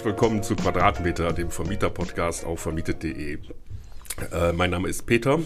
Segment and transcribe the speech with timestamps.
[0.00, 3.34] herzlich willkommen zu Quadratmeter, dem Vermieter-Podcast auf vermietet.de.
[4.32, 5.38] Äh, mein Name ist Peter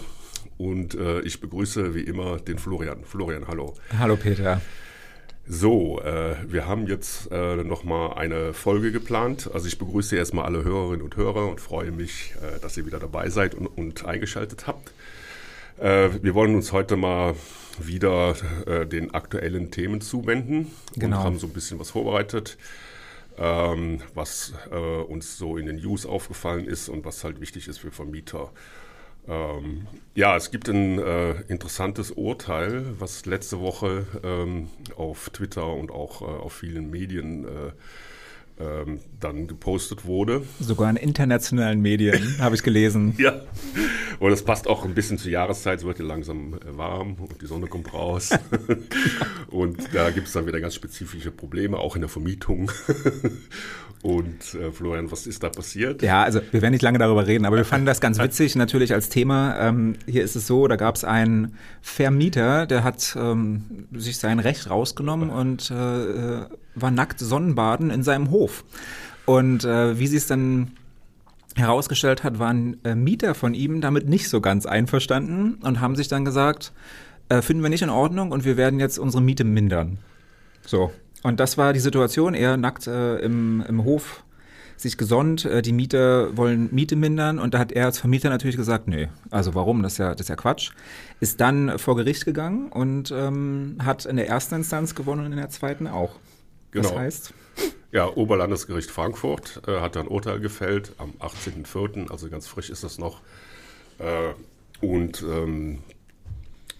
[0.58, 3.02] und äh, ich begrüße wie immer den Florian.
[3.02, 3.74] Florian, hallo.
[3.98, 4.60] Hallo Peter.
[5.48, 9.50] So, äh, wir haben jetzt äh, nochmal eine Folge geplant.
[9.52, 13.00] Also ich begrüße erstmal alle Hörerinnen und Hörer und freue mich, äh, dass ihr wieder
[13.00, 14.92] dabei seid und, und eingeschaltet habt.
[15.80, 17.34] Äh, wir wollen uns heute mal
[17.80, 21.18] wieder äh, den aktuellen Themen zuwenden Genau.
[21.18, 22.56] und haben so ein bisschen was vorbereitet,
[23.38, 27.78] ähm, was äh, uns so in den News aufgefallen ist und was halt wichtig ist
[27.78, 28.50] für Vermieter.
[29.26, 35.90] Ähm, ja, es gibt ein äh, interessantes Urteil, was letzte Woche ähm, auf Twitter und
[35.90, 37.72] auch äh, auf vielen Medien äh,
[38.58, 40.42] ähm, dann gepostet wurde.
[40.60, 43.14] Sogar in internationalen Medien habe ich gelesen.
[43.18, 43.40] Ja,
[44.20, 45.80] und das passt auch ein bisschen zur Jahreszeit.
[45.80, 48.30] Es wird ja langsam äh, warm und die Sonne kommt raus.
[49.50, 52.70] und da gibt es dann wieder ganz spezifische Probleme, auch in der Vermietung.
[54.02, 56.02] und äh, Florian, was ist da passiert?
[56.02, 58.92] Ja, also wir werden nicht lange darüber reden, aber wir fanden das ganz witzig natürlich
[58.92, 59.58] als Thema.
[59.58, 64.38] Ähm, hier ist es so, da gab es einen Vermieter, der hat ähm, sich sein
[64.38, 68.64] Recht rausgenommen und äh, äh, war nackt Sonnenbaden in seinem Hof.
[69.26, 70.72] Und äh, wie sie es dann
[71.56, 76.08] herausgestellt hat, waren äh, Mieter von ihm damit nicht so ganz einverstanden und haben sich
[76.08, 76.72] dann gesagt,
[77.28, 79.98] äh, finden wir nicht in Ordnung und wir werden jetzt unsere Miete mindern.
[80.66, 80.92] So.
[81.22, 84.24] Und das war die Situation, er nackt äh, im, im Hof
[84.76, 88.56] sich gesonnt, äh, die Mieter wollen Miete mindern und da hat er als Vermieter natürlich
[88.56, 90.72] gesagt, nee, also warum, das ist ja, das ist ja Quatsch.
[91.20, 95.38] Ist dann vor Gericht gegangen und ähm, hat in der ersten Instanz gewonnen und in
[95.38, 96.16] der zweiten auch.
[96.74, 96.98] Das Genau.
[97.00, 97.32] heißt,
[97.92, 102.98] Ja, Oberlandesgericht Frankfurt äh, hat ein Urteil gefällt am 18.04., also ganz frisch ist das
[102.98, 103.20] noch.
[103.98, 104.34] Äh,
[104.84, 105.78] und ähm,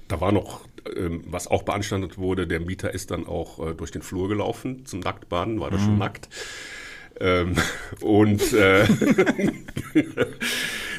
[0.09, 0.63] da war noch,
[0.97, 4.85] ähm, was auch beanstandet wurde, der Mieter ist dann auch äh, durch den Flur gelaufen
[4.87, 6.29] zum Nacktbaden, war da schon nackt.
[7.21, 7.55] Ähm,
[8.01, 8.85] und äh,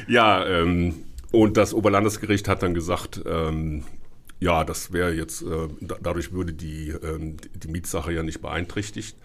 [0.08, 0.94] ja, ähm,
[1.30, 3.84] und das Oberlandesgericht hat dann gesagt, ähm,
[4.40, 9.16] ja, das wäre jetzt, äh, da, dadurch würde die, ähm, die- Mietsache ja nicht beeinträchtigt.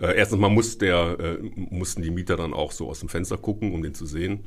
[0.00, 3.38] Äh, erstens mal muss der, äh, mussten die Mieter dann auch so aus dem Fenster
[3.38, 4.44] gucken, um den zu sehen.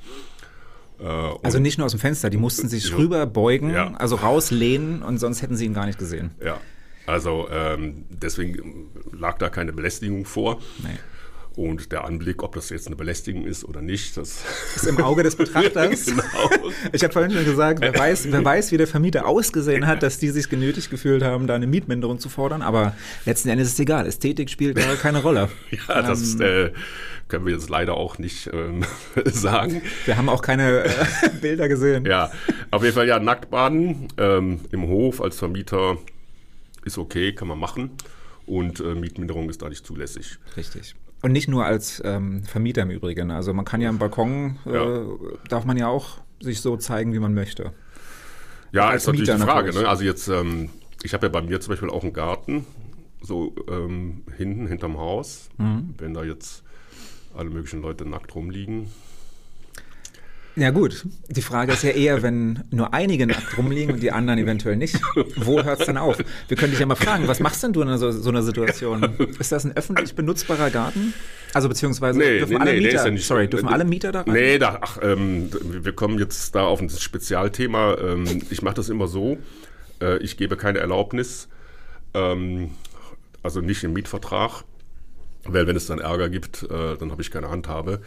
[1.00, 2.98] Äh, also nicht nur aus dem Fenster, die mussten sich Ja.
[2.98, 3.94] rüber beugen, Ja.
[3.96, 6.32] also rauslehnen und sonst hätten sie ihn gar nicht gesehen.
[6.44, 6.60] Ja,
[7.06, 10.60] also ähm, deswegen lag da keine Belästigung vor.
[10.84, 10.90] Nee.
[11.56, 14.44] Und der Anblick, ob das jetzt eine Belästigung ist oder nicht, das
[14.76, 16.06] ist im Auge des Betrachters.
[16.06, 16.24] genau.
[16.94, 20.20] Ich habe vorhin schon gesagt, wer weiß, wer weiß, wie der Vermieter ausgesehen hat, dass
[20.20, 22.62] die sich genötigt gefühlt haben, da eine Mietminderung zu fordern.
[22.62, 22.96] Aber
[23.26, 24.08] letzten Endes ist es egal.
[24.08, 25.50] Ästhetik spielt da keine Rolle.
[25.88, 26.42] Ja, das Ähm.
[26.42, 26.72] äh,
[27.28, 28.86] können wir jetzt leider auch nicht ähm,
[29.26, 29.82] sagen.
[30.06, 30.90] Wir haben auch keine äh,
[31.42, 32.06] Bilder gesehen.
[32.06, 32.32] Ja,
[32.72, 35.98] auf jeden Fall ja, Nacktbaden ähm, im Hof als Vermieter
[36.86, 37.92] ist okay, kann man machen.
[38.46, 40.38] Und äh, Mietminderung ist da nicht zulässig.
[40.56, 40.96] Richtig.
[41.22, 43.30] Und nicht nur als ähm, Vermieter im Übrigen.
[43.32, 45.02] Also man kann ja am Balkon, äh, Ja.
[45.50, 47.74] darf man ja auch sich so zeigen, wie man möchte.
[48.72, 49.68] Ja, Als ist natürlich Mieter die Frage.
[49.68, 49.84] natürlich.
[49.84, 49.90] Ne?
[49.90, 50.70] Also jetzt, ähm,
[51.04, 52.66] ich habe ja bei mir zum Beispiel auch einen Garten,
[53.22, 55.50] so ähm, hinten, hinterm Haus.
[55.58, 55.94] Mhm.
[55.98, 56.64] Wenn da jetzt
[57.36, 58.88] alle möglichen Leute nackt rumliegen.
[60.60, 64.40] Ja gut, die Frage ist ja eher, wenn nur einige nackt rumliegen und die anderen
[64.40, 65.00] eventuell nicht,
[65.38, 66.18] wo hört es dann auf?
[66.50, 69.04] Wir können dich ja mal fragen, was machst denn du in so, so einer Situation?
[69.40, 71.14] Ist das ein öffentlich benutzbarer Garten?
[71.54, 74.34] Also beziehungsweise dürfen alle der Mieter, ja nicht- sorry, dürfen alle Mieter da rein?
[74.34, 77.96] Nee, da, ach, ähm, wir kommen jetzt da auf ein Spezialthema.
[77.98, 79.38] Ähm, ich mache das immer so,
[80.02, 81.48] äh, ich gebe keine Erlaubnis,
[82.14, 82.72] ähm,
[83.44, 84.64] also nicht im Mietvertrag,
[85.46, 88.02] weil wenn es dann Ärger gibt, äh, dann habe ich keine Handhabe.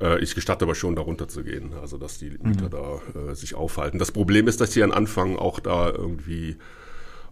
[0.00, 3.98] Äh, ich gestatte aber schon, da runterzugehen, also dass die Mieter da äh, sich aufhalten.
[3.98, 6.56] Das Problem ist, dass sie dann anfangen, auch da irgendwie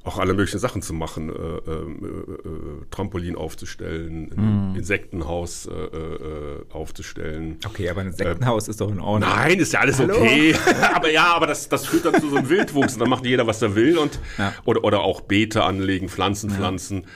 [0.05, 6.65] auch alle möglichen Sachen zu machen, äh, äh, äh, Trampolin aufzustellen, ein Insektenhaus äh, äh,
[6.71, 7.57] aufzustellen.
[7.67, 9.31] Okay, aber ein Sektenhaus ist doch in Ordnung.
[9.31, 10.17] Nein, ist ja alles Hallo?
[10.17, 10.55] okay.
[10.95, 12.93] aber ja, aber das, das führt dann zu so einem Wildwuchs.
[12.95, 13.97] Und dann macht jeder, was er will.
[13.97, 14.53] Und, Ja.
[14.67, 17.07] oder, oder auch Beete anlegen, Pflanzen pflanzen.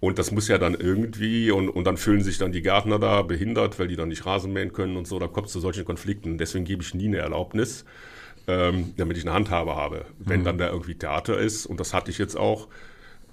[0.00, 3.20] Und das muss ja dann irgendwie, und, und dann fühlen sich dann die Gärtner da
[3.20, 5.18] behindert, weil die dann nicht Rasen mähen können und so.
[5.18, 6.38] Da kommt es zu solchen Konflikten.
[6.38, 7.84] Deswegen gebe ich nie eine Erlaubnis,
[8.46, 10.06] ähm, damit ich eine Handhabe habe.
[10.18, 12.68] Wenn dann da irgendwie Theater ist, und das hatte ich jetzt auch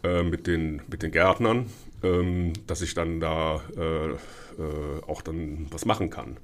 [0.04, 1.68] äh, mit, den, mit den Gärtnern,
[2.04, 4.16] ähm, dass ich dann da äh, äh,
[5.08, 6.36] auch dann was machen kann.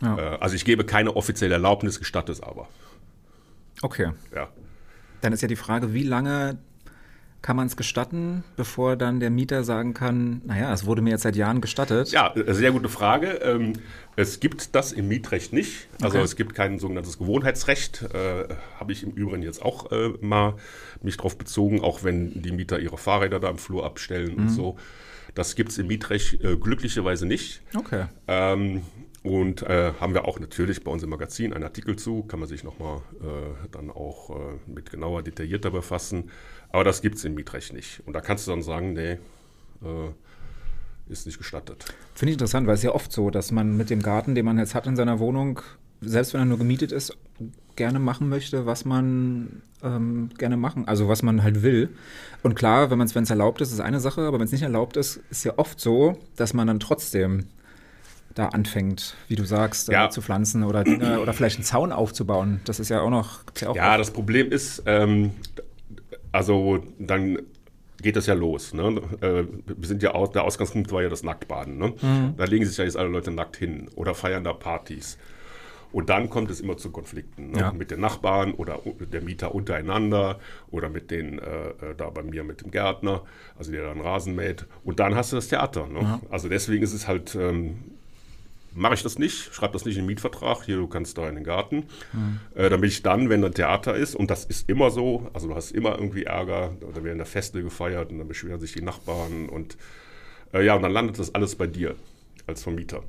[0.00, 0.16] Ja.
[0.16, 2.68] Äh, also ich gebe keine offizielle Erlaubnis, gestatte es aber.
[3.82, 4.48] Okay, Ja.
[5.20, 6.58] dann ist ja die Frage, wie lange
[7.42, 11.22] kann man es gestatten, bevor dann der Mieter sagen kann, naja, es wurde mir jetzt
[11.22, 12.12] seit Jahren gestattet.
[12.12, 13.40] Ja, äh, sehr gute Frage.
[13.42, 13.72] Ähm,
[14.14, 15.88] es gibt das im Mietrecht nicht.
[16.00, 16.24] Also Okay.
[16.24, 18.02] es gibt kein sogenanntes Gewohnheitsrecht.
[18.14, 18.48] Äh,
[18.78, 20.54] Habe ich im Übrigen jetzt auch äh, mal
[21.02, 24.76] mich drauf bezogen, auch wenn die Mieter ihre Fahrräder da im Flur abstellen und so.
[25.34, 27.62] Das gibt es im Mietrecht glücklicherweise nicht.
[27.74, 28.04] Okay.
[28.28, 28.82] Ähm,
[29.22, 32.48] und äh, haben wir auch natürlich bei uns im Magazin einen Artikel zu, kann man
[32.48, 34.34] sich nochmal äh, dann auch äh,
[34.66, 36.30] mit genauer, detaillierter befassen.
[36.72, 38.02] Aber das gibt es im Mietrecht nicht.
[38.06, 39.12] Und da kannst du dann sagen, nee,
[39.82, 40.10] äh,
[41.08, 41.84] ist nicht gestattet.
[42.14, 44.58] Finde ich interessant, weil es ja oft so, dass man mit dem Garten, den man
[44.58, 45.60] jetzt hat in seiner Wohnung,
[46.00, 47.16] selbst wenn er nur gemietet ist,
[47.76, 51.90] gerne machen möchte, was man ähm, gerne machen, also was man halt will.
[52.42, 55.20] Und klar, wenn es erlaubt ist, ist eine Sache, aber wenn es nicht erlaubt ist,
[55.30, 57.46] ist ja oft so, dass man dann trotzdem
[58.34, 60.06] da anfängt, wie du sagst, äh, Ja.
[60.06, 62.60] äh, zu pflanzen oder Dinge oder vielleicht einen Zaun aufzubauen.
[62.64, 63.40] Das ist ja auch noch.
[63.60, 65.32] Ja, auch Ja, das Problem ist, ähm,
[66.32, 67.38] also dann
[68.02, 68.74] geht das ja los.
[68.74, 69.00] Ne?
[69.20, 71.78] Äh, wir sind ja aus, der Ausgangspunkt war ja das Nacktbaden.
[71.78, 71.94] Ne?
[72.36, 75.18] Da legen sich ja jetzt alle Leute nackt hin oder feiern da Partys.
[75.92, 77.60] Und dann kommt es immer zu Konflikten ne?
[77.60, 77.72] Ja.
[77.72, 78.80] mit den Nachbarn oder
[79.12, 80.40] der Mieter untereinander
[80.70, 83.22] oder mit den, äh, äh, da bei mir mit dem Gärtner,
[83.58, 84.66] also der dann Rasen mäht.
[84.84, 85.86] Und dann hast du das Theater.
[85.86, 86.20] Ne?
[86.30, 87.76] Also deswegen ist es halt, ähm,
[88.74, 91.34] mache ich das nicht, schreibe das nicht in den Mietvertrag, hier, du kannst da in
[91.34, 91.84] den Garten,
[92.54, 95.54] äh, damit ich dann, wenn ein Theater ist, und das ist immer so, also du
[95.54, 99.48] hast immer irgendwie Ärger, da werden da Feste gefeiert und dann beschweren sich die Nachbarn
[99.48, 99.76] und
[100.54, 101.94] äh, ja, und dann landet das alles bei dir
[102.46, 103.02] als Vermieter.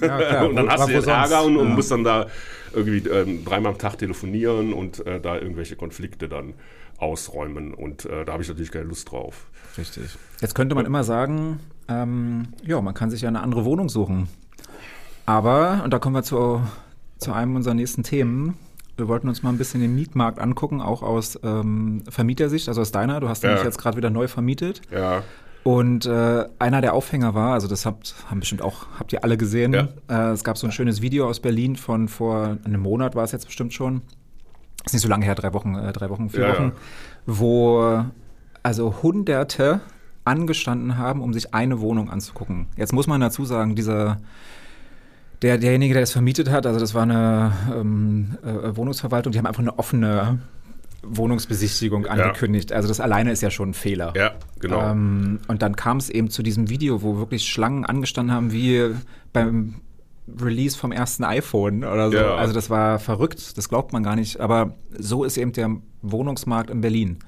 [0.00, 0.46] Ja, klar.
[0.48, 1.74] und dann Wo- hast du jetzt Ärger und, und Ja.
[1.74, 2.26] musst dann da
[2.74, 6.54] irgendwie ähm, dreimal am Tag telefonieren und äh, da irgendwelche Konflikte dann
[6.98, 9.46] ausräumen und äh, da habe ich natürlich keine Lust drauf.
[9.78, 10.10] Richtig.
[10.40, 14.28] Jetzt könnte man immer sagen, ähm, ja, man kann sich ja eine andere Wohnung suchen.
[15.28, 16.60] Aber, und da kommen wir zu,
[17.18, 18.54] zu einem unserer nächsten Themen,
[18.96, 22.90] wir wollten uns mal ein bisschen den Mietmarkt angucken, auch aus ähm, Vermietersicht, also aus
[22.92, 23.20] deiner.
[23.20, 23.50] Du hast Ja.
[23.50, 24.80] nämlich jetzt gerade wieder neu vermietet.
[24.90, 25.22] Ja,
[25.64, 29.36] Und äh, einer der Aufhänger war, also das habt, haben bestimmt auch, habt ihr alle
[29.36, 29.72] gesehen.
[29.74, 29.88] Ja.
[30.08, 33.32] Äh, es gab so ein schönes Video aus Berlin von vor einem Monat war es
[33.32, 34.00] jetzt bestimmt schon.
[34.86, 36.72] Ist nicht so lange her, drei Wochen, äh, drei Wochen, vier Ja, Wochen, ja.
[37.26, 38.04] wo
[38.62, 39.80] also Hunderte
[40.24, 42.66] angestanden haben, um sich eine Wohnung anzugucken.
[42.76, 44.18] Jetzt muss man dazu sagen, dieser
[45.42, 49.46] der, derjenige, der das vermietet hat, also das war eine ähm, äh, Wohnungsverwaltung, die haben
[49.46, 50.38] einfach eine offene
[51.02, 52.72] Wohnungsbesichtigung angekündigt.
[52.72, 54.12] Also das alleine ist ja schon ein Fehler.
[54.16, 54.90] ja, genau.
[54.90, 58.94] Ähm, und dann kam es eben zu diesem Video, wo wirklich Schlangen angestanden haben, wie
[59.32, 59.76] beim
[60.40, 62.16] Release vom ersten iPhone oder so.
[62.16, 62.34] Ja.
[62.34, 64.40] Also das war verrückt, das glaubt man gar nicht.
[64.40, 67.18] Aber so ist eben der Wohnungsmarkt in Berlin.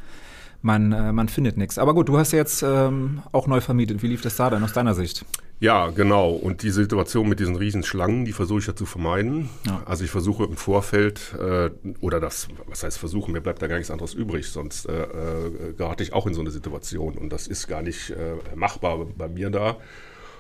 [0.63, 1.79] Man, äh, man findet nichts.
[1.79, 4.03] Aber gut, du hast jetzt ähm, auch neu vermietet.
[4.03, 5.25] Wie lief das da dann aus deiner Sicht?
[5.61, 6.31] Ja, genau.
[6.31, 9.51] Und die Situation mit diesen riesen Schlangen, die versuche ich ja zu vermeiden.
[9.67, 9.83] Ja.
[9.85, 11.71] Also ich versuche im Vorfeld, äh,
[12.01, 15.73] oder das, was heißt versuchen, mir bleibt da gar nichts anderes übrig, sonst äh, äh,
[15.77, 17.19] gerate ich auch in so eine Situation.
[17.19, 19.77] Und das ist gar nicht äh, machbar bei mir da.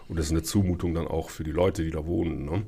[0.09, 2.47] Und das ist eine Zumutung dann auch für die Leute, die da wohnen.
[2.47, 2.63] Ne?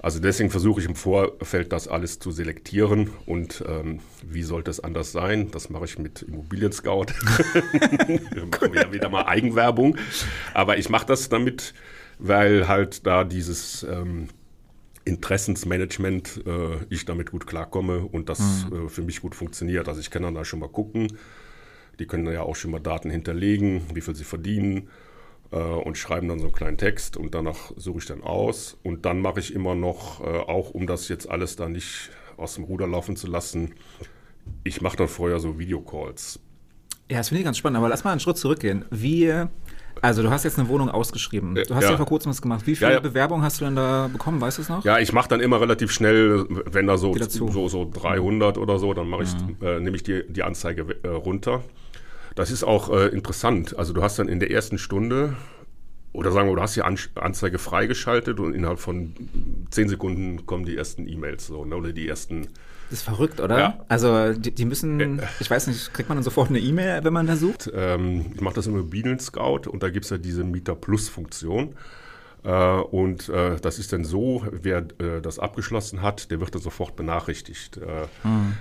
[0.00, 3.10] Also deswegen versuche ich im Vorfeld das alles zu selektieren.
[3.26, 5.50] Und ähm, wie sollte es anders sein?
[5.50, 7.06] Das mache ich mit Immobilien Scout.
[8.32, 9.96] Wir machen ja wieder mal Eigenwerbung.
[10.54, 11.74] Aber ich mache das damit,
[12.18, 14.28] weil halt da dieses ähm,
[15.04, 19.88] Interessensmanagement, äh, ich damit gut klarkomme und das äh, für mich gut funktioniert.
[19.88, 21.16] Also ich kann dann da schon mal gucken.
[21.98, 24.88] Die können ja auch schon mal Daten hinterlegen, wie viel sie verdienen
[25.56, 28.76] und schreiben dann so einen kleinen Text und danach suche ich dann aus.
[28.82, 32.54] Und dann mache ich immer noch, äh, auch um das jetzt alles da nicht aus
[32.54, 33.74] dem Ruder laufen zu lassen,
[34.64, 36.40] ich mache dann vorher so Videocalls.
[37.10, 37.78] Ja, das finde ich ganz spannend.
[37.78, 38.84] Aber lass mal einen Schritt zurückgehen.
[38.90, 39.32] Wie,
[40.02, 41.54] also du hast jetzt eine Wohnung ausgeschrieben.
[41.54, 41.96] Du hast ja, Ja.
[41.96, 42.66] vor kurzem was gemacht.
[42.66, 43.00] Wie viele Ja, ja.
[43.00, 44.40] Bewerbungen hast du denn da bekommen?
[44.40, 44.84] Weißt du es noch?
[44.84, 48.92] Ja, ich mache dann immer relativ schnell, wenn da so, so, so 300 oder so,
[48.94, 49.30] dann mache ich,
[49.66, 51.62] äh, nehme ich die, die Anzeige äh, runter.
[52.38, 53.76] Das ist auch äh, interessant.
[53.76, 55.34] Also du hast dann in der ersten Stunde,
[56.12, 59.12] oder sagen wir, du hast die An Anzeige freigeschaltet und innerhalb von
[59.72, 62.42] 10 Sekunden kommen die ersten E-Mails so, ne, oder die ersten.
[62.90, 63.58] Das ist verrückt, oder?
[63.58, 63.84] Ja.
[63.88, 67.26] Also die, die müssen, ich weiß nicht, kriegt man dann sofort eine E-Mail, wenn man
[67.26, 67.72] da sucht?
[67.74, 71.08] Ähm, ich mache das im Immobilien Scout und da gibt es ja diese Mieter Plus
[71.08, 71.70] Funktion.
[71.70, 71.74] Äh,
[72.42, 76.94] und äh, das ist dann so, wer äh, das abgeschlossen hat, der wird dann sofort
[76.96, 77.76] benachrichtigt.
[77.78, 78.06] Äh,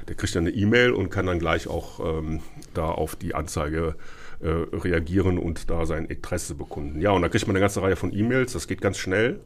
[0.07, 2.41] Der kriegt dann eine E-Mail und kann dann gleich auch ähm,
[2.73, 3.95] da auf die Anzeige
[4.39, 7.01] äh, reagieren und da sein Interesse bekunden.
[7.01, 9.39] Ja, und da kriegt man eine ganze Reihe von E-Mails, das geht ganz schnell.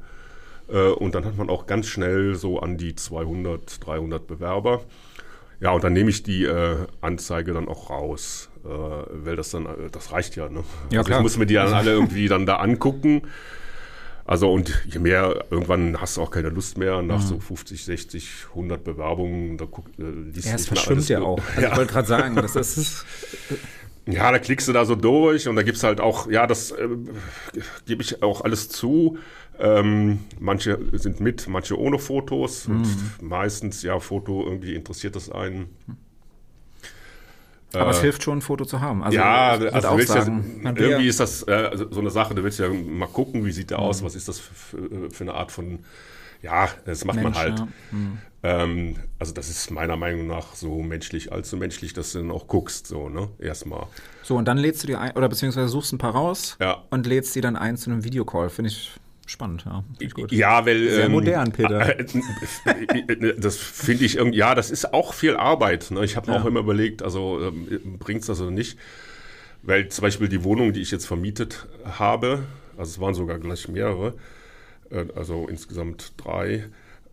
[0.69, 4.81] Äh, und dann hat man auch ganz schnell so an die 200, 300 Bewerber.
[5.59, 9.65] Ja, und dann nehme ich die äh, Anzeige dann auch raus, äh, weil das dann,
[9.65, 10.63] äh, das reicht ja, ne?
[10.89, 11.19] Ja, also klar.
[11.19, 13.23] Ich muss mir die dann alle irgendwie dann da angucken.
[14.25, 18.29] Also und je mehr, irgendwann hast du auch keine Lust mehr, nach so 50, 60,
[18.49, 21.39] 100 Bewerbungen, da guck, äh, liest Ja, es verschwimmt ja auch.
[21.55, 21.71] Also Ja.
[21.71, 23.05] ich wollte gerade sagen, das ist,
[24.07, 26.87] Ja, da klickst du da so durch und da gibt's halt auch, ja, das äh,
[27.85, 29.17] gebe ich auch alles zu.
[29.59, 32.87] Ähm, manche sind mit, manche ohne Fotos und
[33.21, 35.69] meistens, ja, Foto, irgendwie interessiert das einen.
[37.73, 39.03] Aber es hilft schon, ein Foto zu haben.
[39.03, 42.59] Also, ja, also auch sagen, ja, irgendwie ist das äh, so eine Sache, du willst
[42.59, 43.83] ja mal gucken, wie sieht der mhm.
[43.83, 45.79] aus, was ist das für, für, eine Art von,
[46.41, 47.59] ja, das macht Mensch, man halt.
[47.59, 47.67] Ja.
[47.91, 48.17] Mhm.
[48.43, 52.47] Ähm, also das ist meiner Meinung nach so menschlich, allzu menschlich, dass du dann auch
[52.47, 53.85] guckst, so, ne, erstmal.
[54.23, 56.83] So, und dann lädst du dir ein, oder beziehungsweise suchst ein paar raus ja.
[56.89, 58.91] und lädst die dann ein zu einem Videocall, finde ich
[59.31, 59.83] spannend, ja.
[60.29, 60.89] Ja, weil.
[60.89, 61.99] Sehr ähm, modern, Peter.
[61.99, 62.05] Äh,
[62.65, 65.91] äh, das finde ich irgendwie, ja, das ist auch viel Arbeit.
[65.91, 66.03] Ne?
[66.03, 66.39] Ich habe ja.
[66.39, 68.77] auch immer überlegt, also ähm, bringt es das oder nicht.
[69.63, 72.43] Weil zum Beispiel die Wohnung, die ich jetzt vermietet habe,
[72.77, 74.15] also es waren sogar gleich mehrere,
[74.89, 76.65] äh, also insgesamt drei,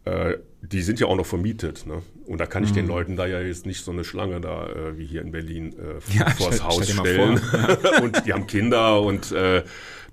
[0.05, 1.87] äh, die sind ja auch noch vermietet.
[1.87, 2.03] Ne?
[2.27, 2.77] Und da kann ich mhm.
[2.77, 6.19] den Leuten da ja jetzt nicht so eine Schlange da, wie hier in Berlin, äh,
[6.19, 7.41] ja, vors Haus stellen.
[8.03, 9.63] und die haben Kinder und äh,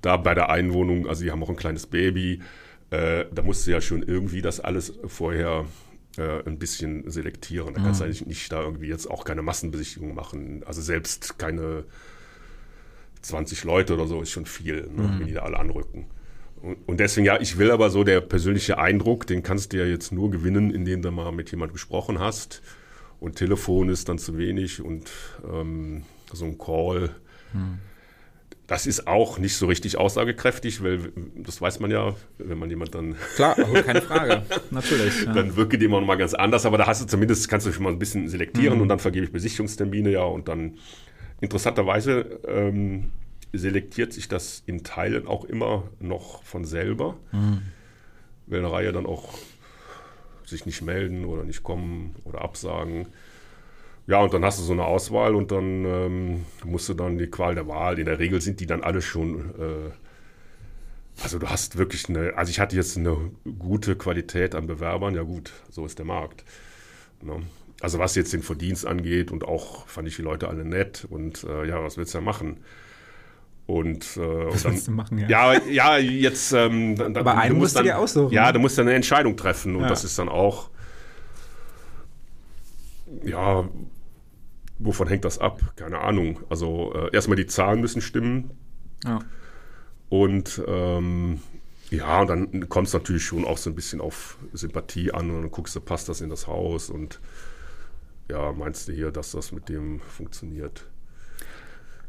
[0.06, 2.42] da bei der Einwohnung, also die haben auch ein kleines Baby,
[2.92, 5.66] äh, da musst du ja schon irgendwie das alles vorher
[6.18, 7.74] äh, ein bisschen selektieren.
[7.74, 8.10] Da kannst du mhm.
[8.10, 10.64] eigentlich nicht da irgendwie jetzt auch keine Massenbesichtigung machen.
[10.66, 11.86] Also selbst keine
[13.22, 15.20] 20 Leute oder so ist schon viel, ne, mhm.
[15.20, 16.06] wenn die da alle anrücken.
[16.88, 20.12] Und deswegen, ja, ich will aber so der persönliche Eindruck, den kannst du ja jetzt
[20.12, 22.62] nur gewinnen, indem du mal mit jemand gesprochen hast.
[23.20, 25.10] Und Telefon ist dann zu wenig und
[25.52, 27.12] ähm, so ein Call.
[27.52, 27.80] Hm.
[28.68, 32.96] Das ist auch nicht so richtig aussagekräftig, weil das weiß man ja, wenn man jemand
[32.96, 33.16] dann.
[33.36, 34.42] Klar, keine Frage,
[34.72, 35.26] natürlich.
[35.26, 35.34] Ja.
[35.34, 37.72] Dann wirke die immer noch mal ganz anders, aber da hast du zumindest, kannst du
[37.72, 38.82] schon mal ein bisschen selektieren mhm.
[38.82, 40.78] und dann vergebe ich Besichtigungstermine ja und dann
[41.42, 43.12] interessanterweise ähm,
[43.54, 47.62] selektiert sich das in Teilen auch immer noch von selber, mhm.
[48.48, 49.38] weil eine Reihe dann auch
[50.46, 53.08] sich nicht melden oder nicht kommen oder absagen.
[54.08, 57.28] Ja, und dann hast du so eine Auswahl und dann ähm, musst du dann die
[57.28, 57.98] Qual der Wahl.
[57.98, 59.50] In der Regel sind die dann alle schon.
[59.60, 62.38] Äh, also du hast wirklich eine.
[62.38, 63.18] Also ich hatte jetzt eine
[63.58, 65.16] gute Qualität an Bewerbern.
[65.16, 66.44] Ja gut, so ist der Markt.
[67.22, 67.42] Ne?
[67.82, 71.44] Also was jetzt den Verdienst angeht und auch fand ich die Leute alle nett und
[71.44, 72.58] äh, ja, was willst du ja machen?
[73.68, 75.28] Und, äh, Was und dann, du machen, ja?
[75.28, 76.54] Ja, ja jetzt.
[76.54, 78.32] Ähm, dann, Aber einen musst du dir aussuchen.
[78.32, 79.88] Ja, du musst dann eine Entscheidung treffen und ja.
[79.88, 80.70] das ist dann auch.
[83.24, 83.68] Ja,
[84.80, 85.62] wovon hängt das ab?
[85.76, 86.40] Keine Ahnung.
[86.50, 88.52] Also äh, erstmal die Zahlen müssen stimmen.
[89.04, 89.20] Ja.
[90.10, 91.40] Und ähm,
[91.90, 95.42] ja, und dann kommt es natürlich schon auch so ein bisschen auf Sympathie an und
[95.42, 97.20] dann guckst du, passt das in das Haus und
[98.30, 100.86] ja, meinst du hier, dass das mit dem funktioniert?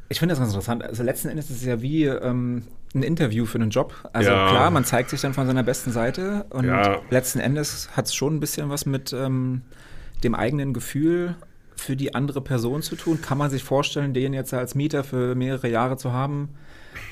[0.08, 0.82] Ich finde das ganz interessant.
[0.82, 2.62] Also letzten Endes ist es ja wie ähm,
[2.94, 3.94] ein Interview für einen Job.
[4.12, 4.49] Also ja.
[4.49, 7.00] klar, man zeigt sich dann von seiner besten Seite und ja.
[7.11, 9.62] letzten Endes hat es schon ein bisschen was mit ähm,
[10.23, 11.37] dem eigenen Gefühl
[11.76, 13.21] für die andere Person zu tun.
[13.21, 16.50] Kann man sich vorstellen, den jetzt als Mieter für mehrere Jahre zu haben?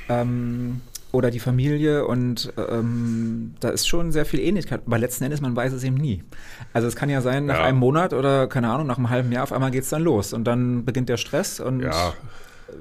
[0.08, 0.80] Ähm,
[1.12, 4.82] oder die Familie und ähm, da ist schon sehr viel Ähnlichkeit.
[4.84, 6.24] Aber letzten Endes, man weiß es eben nie.
[6.72, 7.64] Also es kann ja sein, nach ja.
[7.64, 10.32] einem Monat oder keine Ahnung, nach einem halben Jahr auf einmal geht es dann los
[10.32, 12.14] und dann beginnt der Stress und ja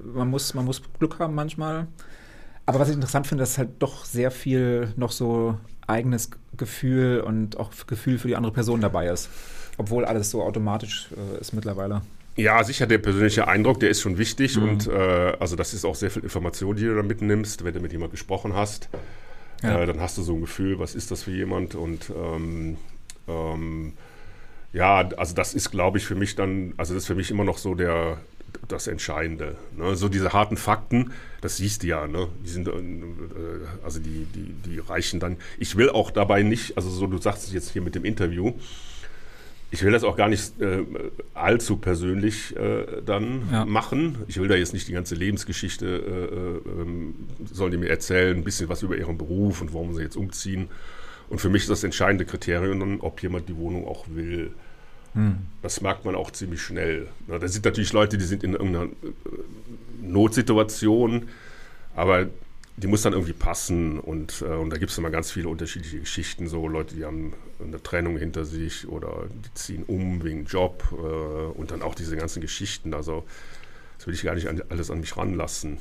[0.03, 1.87] man muss, man muss Glück haben manchmal.
[2.65, 7.57] Aber was ich interessant finde, dass halt doch sehr viel noch so eigenes Gefühl und
[7.57, 9.29] auch Gefühl für die andere Person dabei ist.
[9.77, 12.01] Obwohl alles so automatisch äh, ist mittlerweile.
[12.35, 14.57] Ja, sicher, der persönliche Eindruck, der ist schon wichtig.
[14.57, 14.63] Mhm.
[14.63, 17.79] Und äh, also das ist auch sehr viel Information, die du da mitnimmst, wenn du
[17.79, 18.89] mit jemandem gesprochen hast.
[19.61, 19.81] Ja.
[19.81, 21.75] Äh, dann hast du so ein Gefühl, was ist das für jemand?
[21.75, 22.77] Und ähm,
[23.27, 23.93] ähm,
[24.73, 27.43] ja, also das ist, glaube ich, für mich dann, also das ist für mich immer
[27.43, 28.17] noch so der,
[28.67, 29.55] das Entscheidende.
[29.77, 29.95] Ne?
[29.95, 31.11] So diese harten Fakten,
[31.41, 32.27] das siehst du ja, ne?
[32.43, 32.71] Die sind, äh,
[33.83, 35.37] also die, die, die reichen dann.
[35.59, 38.53] Ich will auch dabei nicht, also so du sagst es jetzt hier mit dem Interview,
[39.73, 40.85] ich will das auch gar nicht äh,
[41.33, 43.65] allzu persönlich äh, dann ja.
[43.65, 44.19] machen.
[44.27, 47.15] Ich will da jetzt nicht die ganze Lebensgeschichte, äh, ähm,
[47.51, 50.69] sollen die mir erzählen, ein bisschen was über ihren Beruf und warum sie jetzt umziehen.
[51.27, 54.51] Und für mich ist das entscheidende Kriterium dann, ob jemand die Wohnung auch will.
[55.15, 55.37] Hm.
[55.63, 57.07] Das merkt man auch ziemlich schnell.
[57.27, 61.29] Da sind natürlich Leute, die sind in irgendeiner äh, Notsituation,
[61.95, 62.27] aber
[62.77, 65.99] die muss dann irgendwie passen und, äh, und da gibt es immer ganz viele unterschiedliche
[65.99, 70.83] Geschichten, so Leute, die haben eine Trennung hinter sich oder die ziehen um wegen Job
[70.91, 73.25] äh, und dann auch diese ganzen Geschichten, also
[73.97, 75.77] das will ich gar nicht an, alles an mich ranlassen.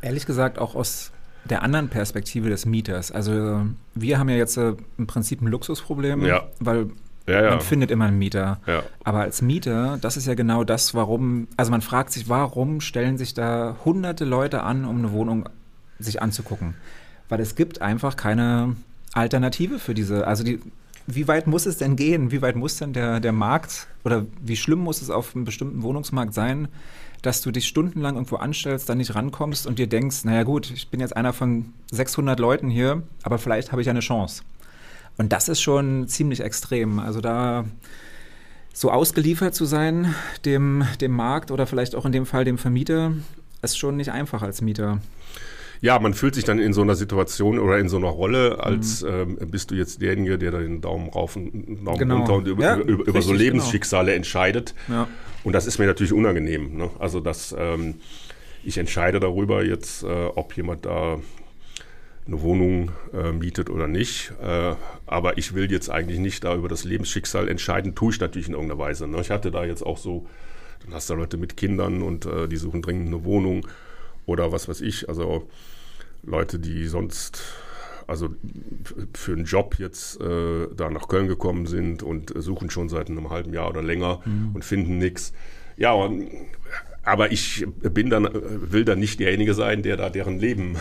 [0.00, 1.12] Ehrlich gesagt auch aus
[1.44, 3.12] der anderen Perspektive des Mieters.
[3.12, 6.48] Also wir haben ja jetzt äh, im Prinzip ein Luxusproblem, ja.
[6.58, 6.90] weil
[7.28, 7.50] ja, ja.
[7.50, 8.60] Man findet immer einen Mieter.
[8.66, 8.84] Ja.
[9.02, 13.18] Aber als Mieter, das ist ja genau das, warum, also man fragt sich, warum stellen
[13.18, 15.48] sich da hunderte Leute an, um eine Wohnung
[15.98, 16.74] sich anzugucken?
[17.28, 18.76] Weil es gibt einfach keine
[19.12, 20.60] Alternative für diese, also die,
[21.06, 22.30] wie weit muss es denn gehen?
[22.30, 25.82] Wie weit muss denn der, der Markt oder wie schlimm muss es auf einem bestimmten
[25.82, 26.68] Wohnungsmarkt sein,
[27.22, 30.88] dass du dich stundenlang irgendwo anstellst, dann nicht rankommst und dir denkst, naja gut, ich
[30.88, 34.42] bin jetzt einer von 600 Leuten hier, aber vielleicht habe ich eine Chance.
[35.16, 36.98] Und das ist schon ziemlich extrem.
[36.98, 37.64] Also da
[38.72, 43.12] so ausgeliefert zu sein, dem, dem Markt oder vielleicht auch in dem Fall dem Vermieter,
[43.62, 45.00] ist schon nicht einfach als Mieter.
[45.80, 49.02] Ja, man fühlt sich dann in so einer Situation oder in so einer Rolle, als
[49.02, 49.36] mhm.
[49.40, 52.16] ähm, bist du jetzt derjenige, der da den Daumen rauf und Daumen genau.
[52.16, 53.42] runter und über, ja, über, über so genau.
[53.42, 54.16] Lebensschicksale genau.
[54.16, 54.74] entscheidet.
[54.88, 55.08] Ja.
[55.44, 56.76] Und das ist mir natürlich unangenehm.
[56.76, 56.90] Ne?
[56.98, 57.96] Also, dass ähm,
[58.64, 61.18] ich entscheide darüber jetzt, äh, ob jemand da
[62.26, 64.32] eine Wohnung äh, mietet oder nicht.
[64.42, 64.74] Äh,
[65.06, 68.54] aber ich will jetzt eigentlich nicht da über das Lebensschicksal entscheiden, tue ich natürlich in
[68.54, 69.06] irgendeiner Weise.
[69.06, 69.20] Ne?
[69.20, 70.26] Ich hatte da jetzt auch so,
[70.84, 73.66] dann hast du Leute mit Kindern und äh, die suchen dringend eine Wohnung
[74.26, 75.48] oder was weiß ich, also
[76.22, 77.42] Leute, die sonst
[78.06, 78.28] also
[79.14, 83.30] für einen Job jetzt äh, da nach Köln gekommen sind und suchen schon seit einem
[83.30, 84.50] halben Jahr oder länger mhm.
[84.54, 85.32] und finden nichts.
[85.76, 86.28] Ja, und
[87.02, 90.76] aber ich bin dann, will dann nicht derjenige sein, der da deren Leben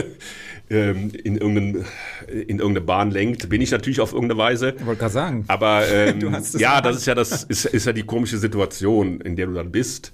[0.70, 1.84] ähm, in, irgendein,
[2.28, 3.50] in irgendeine Bahn lenkt.
[3.50, 4.74] Bin ich natürlich auf irgendeine Weise.
[4.78, 5.44] Ich wollte gerade sagen.
[5.48, 6.18] Aber ähm,
[6.56, 9.70] ja, das ist ja das ist, ist ja die komische Situation, in der du dann
[9.70, 10.12] bist.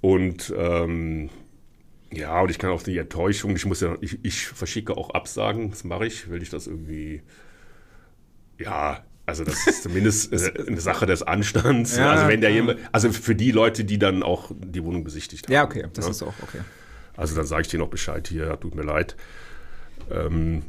[0.00, 1.28] Und ähm,
[2.12, 5.70] ja, und ich kann auch die Enttäuschung, ich muss ja, ich, ich verschicke auch Absagen,
[5.70, 7.22] das mache ich, will ich das irgendwie,
[8.58, 10.32] ja, also das ist zumindest
[10.68, 11.96] eine Sache des Anstands.
[11.96, 15.46] Ja, also wenn der jemand, also für die Leute, die dann auch die Wohnung besichtigt
[15.46, 15.54] haben.
[15.54, 16.04] Ja, okay, das?
[16.04, 16.10] Ne?
[16.10, 16.60] ist auch okay.
[17.16, 19.16] Also dann sage ich dir noch Bescheid hier, tut mir leid.
[20.10, 20.64] Ähm,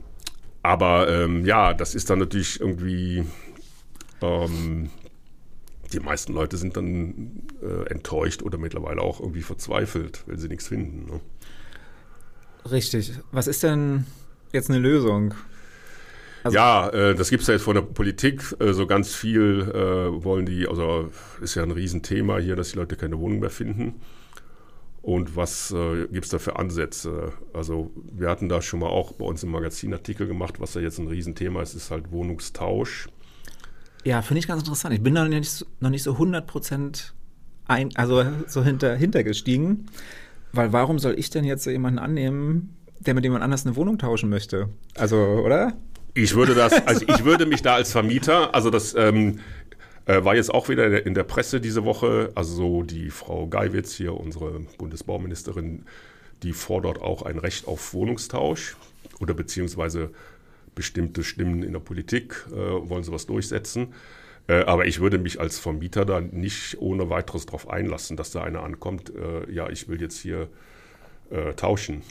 [0.62, 3.26] aber ähm, ja, das ist dann natürlich irgendwie,
[4.22, 4.90] ähm,
[5.94, 10.68] die meisten Leute sind dann äh, enttäuscht oder mittlerweile auch irgendwie verzweifelt, weil sie nichts
[10.68, 11.06] finden.
[11.12, 11.20] Ne?
[12.70, 13.14] Richtig.
[13.32, 14.06] Was ist denn
[14.52, 15.34] jetzt eine Lösung?
[16.44, 18.44] Also ja, äh, das gibt es ja jetzt von der Politik.
[18.60, 21.10] Äh, so ganz viel äh, wollen die, also
[21.42, 24.02] ist ja ein Riesenthema hier, dass die Leute keine Wohnung mehr finden.
[25.02, 27.34] Und was äh, gibt es da für Ansätze?
[27.54, 30.82] Also wir hatten da schon mal auch bei uns im Magazin Artikel gemacht, was ja
[30.82, 33.10] jetzt ein Riesenthema ist, ist halt Wohnungstausch.
[34.04, 34.94] Ja, finde ich ganz interessant.
[34.94, 37.14] Ich bin da noch nicht, so, noch nicht so 100 Prozent
[37.66, 39.90] ein, also so hinter, hintergestiegen.
[40.52, 44.30] Weil warum soll ich denn jetzt jemanden annehmen, der mit jemand anders eine Wohnung tauschen
[44.30, 44.70] möchte?
[44.96, 45.74] Also, oder?
[46.14, 49.40] Ich würde das, also ich würde mich da als Vermieter, also das ähm,
[50.06, 53.94] äh, war jetzt auch wieder in der Presse diese Woche, also so die Frau Geiwitz
[53.96, 55.86] hier, unsere Bundesbauministerin,
[56.44, 58.76] die fordert auch ein Recht auf Wohnungstausch
[59.20, 60.12] oder beziehungsweise
[60.76, 63.94] bestimmte Stimmen in der Politik äh, wollen sowas durchsetzen.
[64.48, 68.44] Äh, aber ich würde mich als Vermieter da nicht ohne weiteres darauf einlassen, dass da
[68.44, 70.50] einer ankommt, äh, ja, ich will jetzt hier
[71.30, 72.02] äh, tauschen.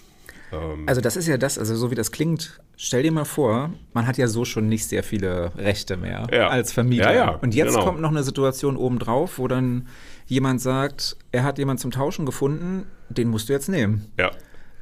[0.52, 3.72] Ähm, also das ist ja das, also so wie das klingt, stell dir mal vor,
[3.92, 6.48] man hat ja so schon nicht sehr viele Rechte mehr ja.
[6.48, 7.12] als Vermieter.
[7.12, 7.84] Ja, ja, Und jetzt genau.
[7.84, 9.88] kommt noch eine Situation obendrauf, wo dann
[10.26, 14.06] jemand sagt, er hat jemanden zum Tauschen gefunden, den musst du jetzt nehmen.
[14.18, 14.30] Ja.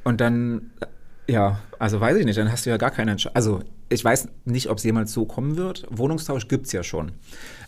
[0.03, 0.71] Und dann,
[1.31, 3.35] ja, also weiß ich nicht, dann hast du ja gar keine Entscheidung.
[3.35, 5.85] Also ich weiß nicht, ob es jemals so kommen wird.
[5.89, 7.13] Wohnungstausch gibt es ja schon.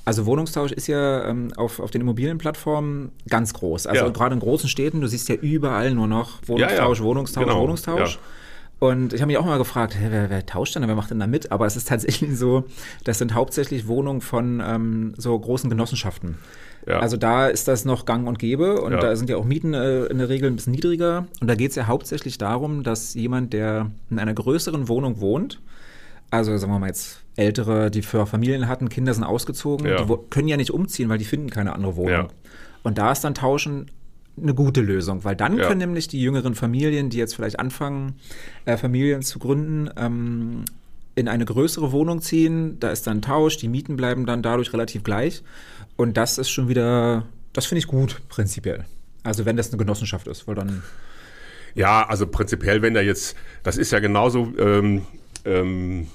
[0.06, 3.88] Also Wohnungstausch ist ja ähm, auf, auf den Immobilienplattformen ganz groß.
[3.88, 4.12] Also ja.
[4.12, 7.10] gerade in großen Städten, du siehst ja überall nur noch Wohnungstausch, ja, ja.
[7.10, 7.62] Wohnungstausch, genau.
[7.62, 8.19] Wohnungstausch.
[8.80, 11.19] Und ich habe mich auch mal gefragt, hä, wer, wer, tauscht denn, wer macht denn
[11.19, 11.54] da mit?
[11.54, 12.65] Aber es ist tatsächlich so,
[13.06, 16.38] das sind hauptsächlich Wohnungen von ähm, so großen Genossenschaften.
[16.87, 16.99] Ja.
[16.99, 18.99] Also da ist das noch gang und gäbe und ja.
[18.99, 21.27] da sind ja auch Mieten äh, in der Regel ein bisschen niedriger.
[21.39, 25.61] Und da geht es ja hauptsächlich darum, dass jemand, der in einer größeren Wohnung wohnt,
[26.29, 30.03] also sagen wir mal jetzt Ältere, die für Familien hatten, Kinder sind ausgezogen, ja.
[30.03, 32.29] die können ja nicht umziehen, weil die finden keine andere Wohnung.
[32.83, 33.89] Und da ist dann Tauschen
[34.41, 35.67] eine gute Lösung, weil dann ja.
[35.67, 38.15] können nämlich die jüngeren Familien, die jetzt vielleicht anfangen,
[38.65, 40.65] äh, Familien zu gründen, ähm,
[41.15, 42.79] in eine größere Wohnung ziehen.
[42.79, 45.43] Da ist dann Tausch, die Mieten bleiben dann dadurch relativ gleich.
[45.95, 48.86] Und das ist schon wieder, das finde ich gut, prinzipiell.
[49.23, 50.84] Also wenn das eine Genossenschaft ist, weil dann.
[51.75, 54.53] Ja, also prinzipiell, wenn da jetzt, das ist ja genauso.
[54.58, 55.06] Ähm,
[55.45, 56.08] ähm,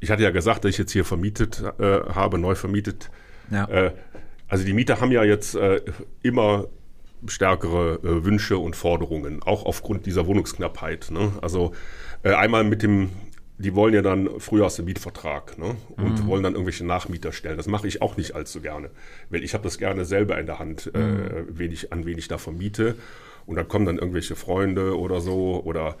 [0.00, 3.10] ich hatte ja gesagt, dass ich jetzt hier vermietet äh, habe, neu vermietet.
[3.50, 3.68] Ja.
[3.68, 3.92] Äh,
[4.48, 5.80] also die Mieter haben ja jetzt äh,
[6.22, 6.66] immer
[7.26, 11.10] stärkere äh, Wünsche und Forderungen, auch aufgrund dieser Wohnungsknappheit.
[11.10, 11.32] Ne?
[11.42, 11.72] Also
[12.22, 13.10] äh, einmal mit dem,
[13.58, 15.76] die wollen ja dann früher aus dem Mietvertrag ne?
[15.96, 16.26] und mhm.
[16.26, 17.56] wollen dann irgendwelche Nachmieter stellen.
[17.56, 18.90] Das mache ich auch nicht allzu gerne,
[19.30, 21.46] weil ich habe das gerne selber in der Hand, äh, mhm.
[21.48, 22.96] wen ich, an wen ich da vermiete.
[23.46, 25.96] Und dann kommen dann irgendwelche Freunde oder so oder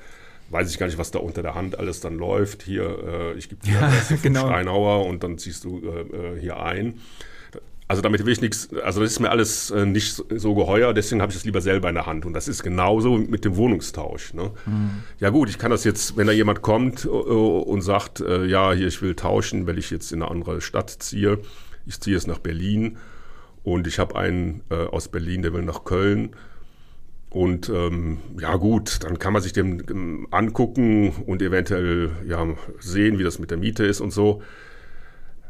[0.50, 2.62] weiß ich gar nicht, was da unter der Hand alles dann läuft.
[2.62, 4.46] Hier, äh, ich gebe dir ja, genau.
[4.46, 7.00] Steinauer und dann ziehst du äh, äh, hier ein.
[7.88, 11.22] Also damit will ich nichts, also das ist mir alles äh, nicht so geheuer, deswegen
[11.22, 12.26] habe ich das lieber selber in der Hand.
[12.26, 14.34] Und das ist genauso mit dem Wohnungstausch.
[14.34, 14.50] Ne?
[14.66, 14.90] Mhm.
[15.20, 18.72] Ja gut, ich kann das jetzt, wenn da jemand kommt äh, und sagt, äh, ja,
[18.72, 21.38] hier, ich will tauschen, weil ich jetzt in eine andere Stadt ziehe.
[21.86, 22.96] Ich ziehe jetzt nach Berlin
[23.62, 26.34] und ich habe einen äh, aus Berlin, der will nach Köln
[27.36, 32.46] und ähm, ja gut, dann kann man sich dem ähm, angucken und eventuell ja,
[32.78, 34.42] sehen, wie das mit der Miete ist und so.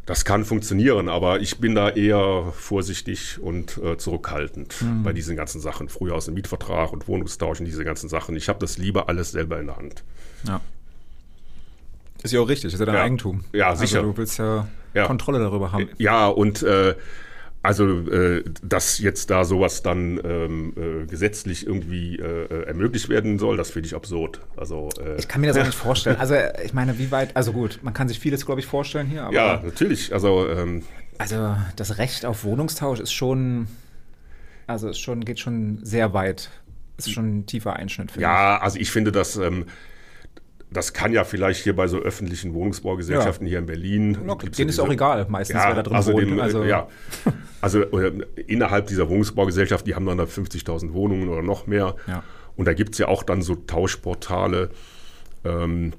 [0.07, 5.03] Das kann funktionieren, aber ich bin da eher vorsichtig und äh, zurückhaltend mhm.
[5.03, 5.88] bei diesen ganzen Sachen.
[5.88, 8.37] Früher aus dem Mietvertrag und Wohnungstausch und diese ganzen Sachen.
[8.37, 10.05] Ich habe das lieber alles selber in der Hand.
[10.45, 10.61] Ja.
[12.23, 13.03] Ist ja auch richtig, ist ja dein ja.
[13.03, 13.45] Eigentum.
[13.53, 14.03] Ja, also sicher.
[14.03, 15.88] Du willst ja, ja, Kontrolle darüber haben.
[15.99, 16.95] Ja, und äh,
[17.66, 23.57] also, äh, dass jetzt da sowas dann ähm, äh, gesetzlich irgendwie äh, ermöglicht werden soll,
[23.57, 24.40] das finde ich absurd.
[24.57, 26.16] Also, äh, ich kann mir das auch nicht vorstellen.
[26.16, 29.29] Also, ich meine, wie weit, also gut, man kann sich vieles, glaube ich, vorstellen hier.
[29.33, 30.12] ja, natürlich.
[30.12, 30.85] Also, ähm,
[31.18, 33.66] also, das Recht auf Wohnungstausch ist schon,
[34.68, 36.50] also, ist schon, geht schon sehr weit.
[36.98, 38.16] Ist schon ein tiefer Einschnitt.
[38.16, 38.62] Ja, ich.
[38.62, 39.37] also, ich finde, dass.
[39.37, 39.66] Ähm,
[40.76, 43.50] das kann ja vielleicht hier bei so öffentlichen Wohnungsbaugesellschaften ja.
[43.50, 44.18] hier in Berlin.
[44.24, 46.30] No, denen ist auch egal, meistens, ja, wer da drin also wohnt.
[46.30, 46.86] Dem, also, ja.
[47.62, 47.82] also
[48.46, 51.96] innerhalb dieser Wohnungsbaugesellschaft, die haben dann 50.000 Wohnungen oder noch mehr.
[52.06, 52.22] Ja.
[52.56, 54.68] Und da gibt es ja auch dann so Tauschportale.
[55.44, 55.94] Ähm,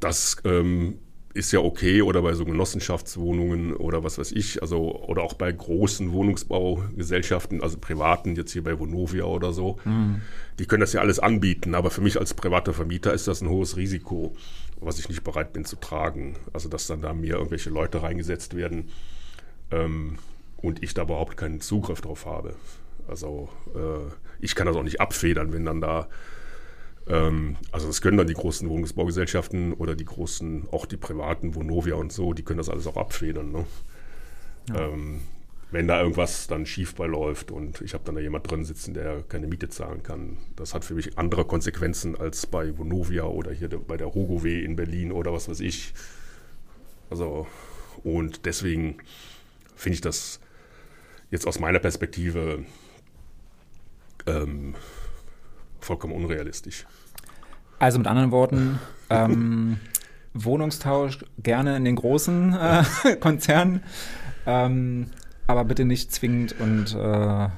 [0.00, 0.98] das ähm,
[1.36, 5.52] ist ja okay oder bei so Genossenschaftswohnungen oder was weiß ich, also oder auch bei
[5.52, 10.22] großen Wohnungsbaugesellschaften, also privaten, jetzt hier bei Vonovia oder so, mhm.
[10.58, 13.48] die können das ja alles anbieten, aber für mich als privater Vermieter ist das ein
[13.48, 14.34] hohes Risiko,
[14.80, 16.36] was ich nicht bereit bin zu tragen.
[16.52, 18.88] Also dass dann da mir irgendwelche Leute reingesetzt werden
[19.70, 20.18] ähm,
[20.56, 22.54] und ich da überhaupt keinen Zugriff drauf habe.
[23.08, 26.08] Also äh, ich kann das auch nicht abfedern, wenn dann da
[27.08, 32.12] also das können dann die großen Wohnungsbaugesellschaften oder die großen, auch die privaten, Vonovia und
[32.12, 33.52] so, die können das alles auch abfedern.
[33.52, 33.64] Ne?
[34.70, 34.88] Ja.
[34.88, 35.20] Ähm,
[35.70, 39.22] wenn da irgendwas dann schief läuft und ich habe dann da jemand drin sitzen, der
[39.28, 40.38] keine Miete zahlen kann.
[40.54, 44.76] Das hat für mich andere Konsequenzen als bei Vonovia oder hier bei der Rogow in
[44.76, 45.92] Berlin oder was weiß ich.
[47.10, 47.46] Also,
[48.04, 48.98] und deswegen
[49.74, 50.40] finde ich das
[51.30, 52.64] jetzt aus meiner Perspektive
[54.26, 54.74] ähm,
[55.86, 56.84] vollkommen unrealistisch.
[57.78, 58.78] Also mit anderen Worten,
[59.10, 59.78] ähm,
[60.34, 63.82] Wohnungstausch gerne in den großen äh, Konzernen,
[64.46, 65.10] ähm,
[65.46, 67.48] aber bitte nicht zwingend und äh,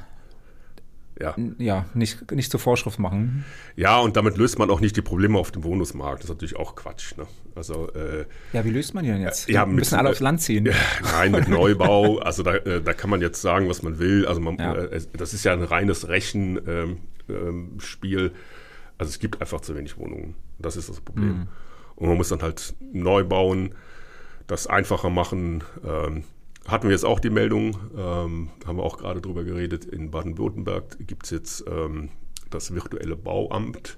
[1.20, 3.44] ja, ja nicht, nicht zur Vorschrift machen.
[3.74, 6.20] Ja, und damit löst man auch nicht die Probleme auf dem Wohnungsmarkt.
[6.20, 7.16] Das ist natürlich auch Quatsch.
[7.16, 7.26] Ne?
[7.56, 9.48] Also, äh, ja, wie löst man die denn jetzt?
[9.48, 10.68] Ja, mit, alle aufs Land ziehen.
[11.02, 12.18] nein, mit Neubau.
[12.18, 14.26] Also da, äh, da kann man jetzt sagen, was man will.
[14.26, 14.74] Also man, ja.
[14.74, 16.62] Äh, das ist ja ein reines Rechenspiel.
[16.68, 20.34] Ähm, also es gibt einfach zu wenig Wohnungen.
[20.58, 21.40] Das ist das Problem.
[21.40, 21.48] Mhm.
[21.96, 23.74] Und man muss dann halt neu bauen,
[24.46, 25.64] das einfacher machen.
[25.84, 26.24] Ähm,
[26.66, 30.98] hatten wir jetzt auch die Meldung, ähm, haben wir auch gerade drüber geredet, in Baden-Württemberg
[31.06, 32.10] gibt es jetzt ähm,
[32.50, 33.96] das virtuelle Bauamt.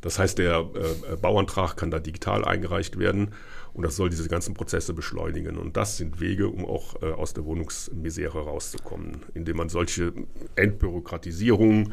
[0.00, 3.32] Das heißt, der äh, Bauantrag kann da digital eingereicht werden
[3.74, 5.58] und das soll diese ganzen Prozesse beschleunigen.
[5.58, 10.12] Und das sind Wege, um auch äh, aus der Wohnungsmisere rauszukommen, indem man solche
[10.56, 11.92] Entbürokratisierung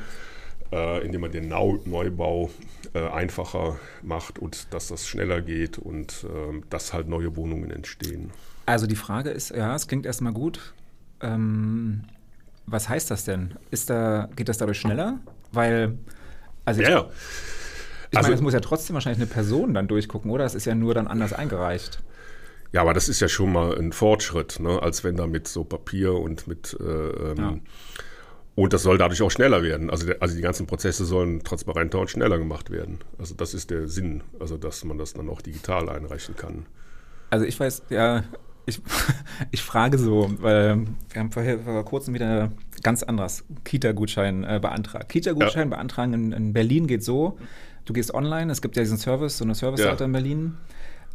[0.72, 2.50] äh, indem man den Nau Neubau
[2.94, 8.32] äh, einfacher macht und dass das schneller geht und äh, dass halt neue Wohnungen entstehen.
[8.66, 10.74] Also die Frage ist, ja, es klingt erstmal gut.
[11.22, 12.04] Ähm,
[12.66, 13.56] was heißt das denn?
[13.72, 15.20] Ist da, geht das dadurch schneller?
[15.54, 15.98] Weil,
[16.66, 17.10] also ich, ja, ja.
[18.12, 20.44] ich also, meine, es muss ja trotzdem wahrscheinlich eine Person dann durchgucken, oder?
[20.44, 22.00] Es ist ja nur dann anders eingereicht.
[22.74, 24.82] Ja, aber das ist ja schon mal ein Fortschritt, ne?
[24.82, 27.54] als wenn da mit so Papier und mit äh, ähm, ja
[28.58, 29.92] und das soll dadurch auch schneller werden.
[29.92, 32.98] Also, der, also die ganzen Prozesse sollen transparenter und schneller gemacht werden.
[33.20, 36.66] Also das ist der Sinn, also dass man das dann auch digital einreichen kann.
[37.30, 38.24] Also ich weiß, ja,
[38.66, 38.82] ich,
[39.52, 45.08] ich frage so, weil wir haben vorher vor kurzem wieder ganz anderes Kita-Gutschein äh, beantragt.
[45.10, 45.76] Kita-Gutschein ja.
[45.76, 47.38] beantragen in, in, Berlin geht so,
[47.86, 50.06] du gehst online, es gibt ja diesen Service, so eine Service-Seite ja.
[50.06, 50.58] in Berlin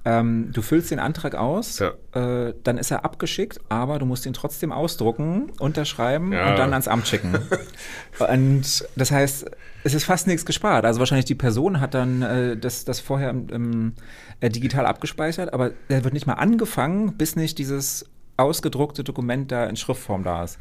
[0.05, 1.93] ähm, du füllst den Antrag aus, ja.
[2.13, 6.51] äh, dann ist er abgeschickt, aber du musst ihn trotzdem ausdrucken, unterschreiben ja.
[6.51, 7.35] und dann ans Amt schicken.
[8.19, 9.51] und das heißt,
[9.85, 10.85] es ist fast nichts gespart.
[10.85, 13.95] Also wahrscheinlich die Person hat dann äh, das, das vorher im,
[14.41, 18.05] äh, digital abgespeichert, aber der wird nicht mal angefangen, bis nicht dieses
[18.37, 20.59] ausgedruckte Dokument da in Schriftform da ist.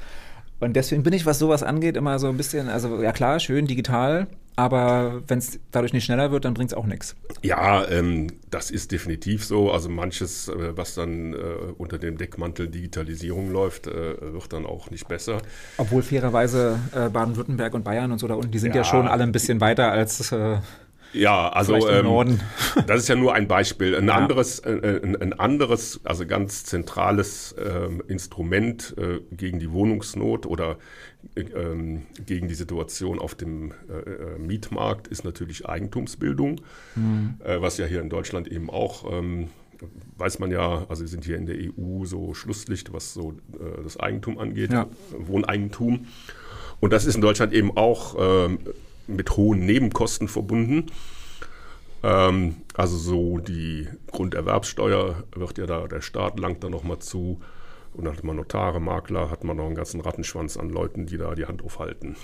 [0.59, 3.65] Und deswegen bin ich, was sowas angeht, immer so ein bisschen, also ja klar, schön
[3.65, 7.15] digital, aber wenn es dadurch nicht schneller wird, dann bringt es auch nichts.
[7.41, 9.71] Ja, ähm, das ist definitiv so.
[9.71, 11.37] Also manches, äh, was dann äh,
[11.77, 13.93] unter dem Deckmantel Digitalisierung läuft, äh,
[14.33, 15.41] wird dann auch nicht besser.
[15.77, 19.07] Obwohl fairerweise äh, Baden-Württemberg und Bayern und so da unten, die sind ja, ja schon
[19.07, 20.57] alle ein bisschen weiter als äh,
[21.13, 22.39] ja, also ähm,
[22.87, 23.97] das ist ja nur ein Beispiel.
[23.97, 24.13] Ein ja.
[24.13, 28.95] anderes, äh, ein, ein, anderes, also ganz zentrales äh, Instrument
[29.31, 30.77] gegen die Wohnungsnot oder ähm,
[32.25, 36.61] gegen die Situation auf dem äh, äh, Mietmarkt ist natürlich Eigentumsbildung,
[36.95, 37.35] mhm.
[37.43, 39.49] Äh, was ja hier in Deutschland eben auch ähm,
[40.17, 43.33] weiß man ja, also wir sind hier in der EU so Schlusslicht, was so
[43.83, 44.87] das Eigentum angeht, ja.
[45.17, 46.05] Wohneigentum.
[46.79, 48.59] Und das ist in Deutschland eben auch ähm,
[49.07, 50.87] mit hohen Nebenkosten verbunden.
[52.03, 57.41] Ähm, also so die Grunderwerbssteuer wird ja da, der Staat langt da nochmal zu.
[57.93, 61.17] Und dann hat man Notare, Makler, hat man noch einen ganzen Rattenschwanz an Leuten, die
[61.17, 62.15] da die Hand aufhalten.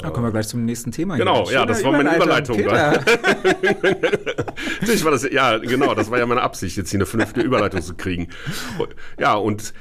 [0.00, 1.16] Da kommen wir gleich zum nächsten Thema.
[1.16, 2.58] Genau, ja, das war meine Überleitung.
[4.80, 7.80] Natürlich war das, ja, genau, das war ja meine Absicht, jetzt hier eine vernünftige Überleitung
[7.80, 8.28] zu kriegen.
[9.18, 9.72] Ja, und,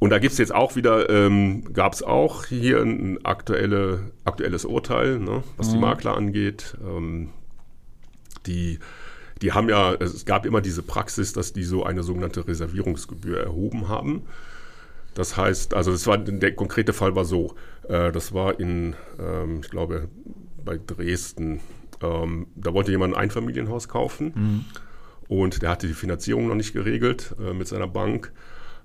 [0.00, 4.64] und da gibt es jetzt auch wieder, ähm, gab es auch hier ein aktuelle, aktuelles
[4.64, 5.72] Urteil, ne, was mhm.
[5.74, 6.76] die Makler angeht.
[6.84, 7.30] Ähm,
[8.46, 8.80] die
[9.42, 13.88] die haben ja, es gab immer diese Praxis, dass die so eine sogenannte Reservierungsgebühr erhoben
[13.88, 14.22] haben.
[15.14, 17.54] Das heißt, also das war, der konkrete Fall war so,
[17.88, 20.08] äh, das war in, ähm, ich glaube,
[20.64, 21.60] bei Dresden.
[22.02, 24.64] Ähm, da wollte jemand ein Einfamilienhaus kaufen mhm.
[25.28, 28.32] und der hatte die Finanzierung noch nicht geregelt äh, mit seiner Bank.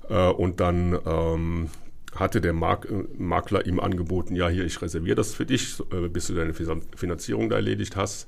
[0.09, 1.69] Äh, und dann ähm,
[2.15, 6.27] hatte der Mark Makler ihm angeboten, ja hier, ich reserviere das für dich, äh, bis
[6.27, 8.27] du deine Finanzierung da erledigt hast.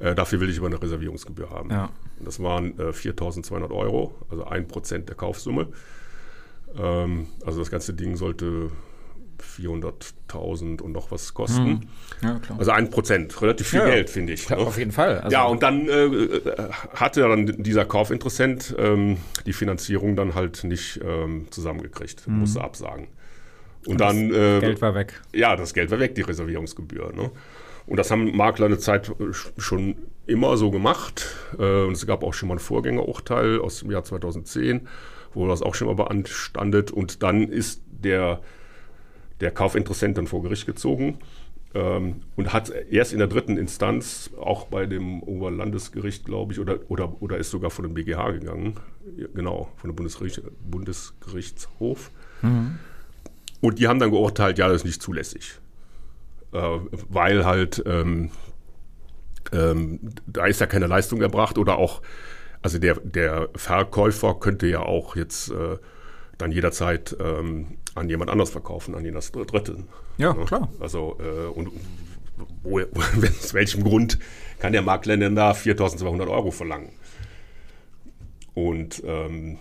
[0.00, 1.70] Äh, dafür will ich aber eine Reservierungsgebühr haben.
[1.70, 1.90] Ja.
[2.20, 5.68] Das waren äh, 4.200 Euro, also ein Prozent der Kaufsumme.
[6.76, 8.70] Ähm, also das ganze Ding sollte
[9.58, 11.66] 400.000 und noch was kosten.
[11.66, 11.80] Hm.
[12.22, 14.46] Ja, also ein Prozent, relativ viel ja, Geld, finde ich.
[14.46, 14.66] Klar, ne?
[14.66, 15.20] Auf jeden Fall.
[15.20, 16.40] Also ja, und dann äh,
[16.94, 22.40] hatte dann dieser Kaufinteressent ähm, die Finanzierung dann halt nicht ähm, zusammengekriegt, hm.
[22.40, 23.08] musste absagen.
[23.86, 24.32] Und, und dann.
[24.32, 25.20] Äh, Geld war weg.
[25.32, 27.12] Ja, das Geld war weg, die Reservierungsgebühr.
[27.12, 27.30] Ne?
[27.86, 29.12] Und das haben Makler eine Zeit
[29.58, 31.26] schon immer so gemacht.
[31.58, 34.88] Äh, und es gab auch schon mal ein Vorgängerurteil aus dem Jahr 2010,
[35.34, 36.90] wo das auch schon mal beanstandet.
[36.90, 38.40] Und dann ist der,
[39.40, 41.18] der Kaufinteressent dann vor Gericht gezogen
[41.74, 46.78] ähm, und hat erst in der dritten Instanz, auch bei dem Oberlandesgericht, glaube ich, oder,
[46.88, 48.76] oder, oder ist sogar von dem BGH gegangen,
[49.34, 52.10] genau, von dem Bundesgericht, Bundesgerichtshof.
[52.40, 52.78] Mhm.
[53.60, 55.63] Und die haben dann geurteilt, ja, das ist nicht zulässig äh,
[57.08, 58.30] weil halt ähm,
[59.52, 62.02] ähm, da ist ja keine Leistung erbracht oder auch,
[62.62, 65.76] also der, der Verkäufer könnte ja auch jetzt äh,
[66.38, 69.88] dann jederzeit ähm, an jemand anders verkaufen, an den das Dritten.
[70.18, 70.44] Ja, ja, ne?
[70.44, 70.68] klar.
[70.80, 71.70] Also, äh, und
[72.62, 72.80] wo,
[73.40, 74.18] aus welchem Grund
[74.58, 76.92] kann der Makler denn da 4.200 Euro verlangen?
[78.54, 79.58] Und, ähm,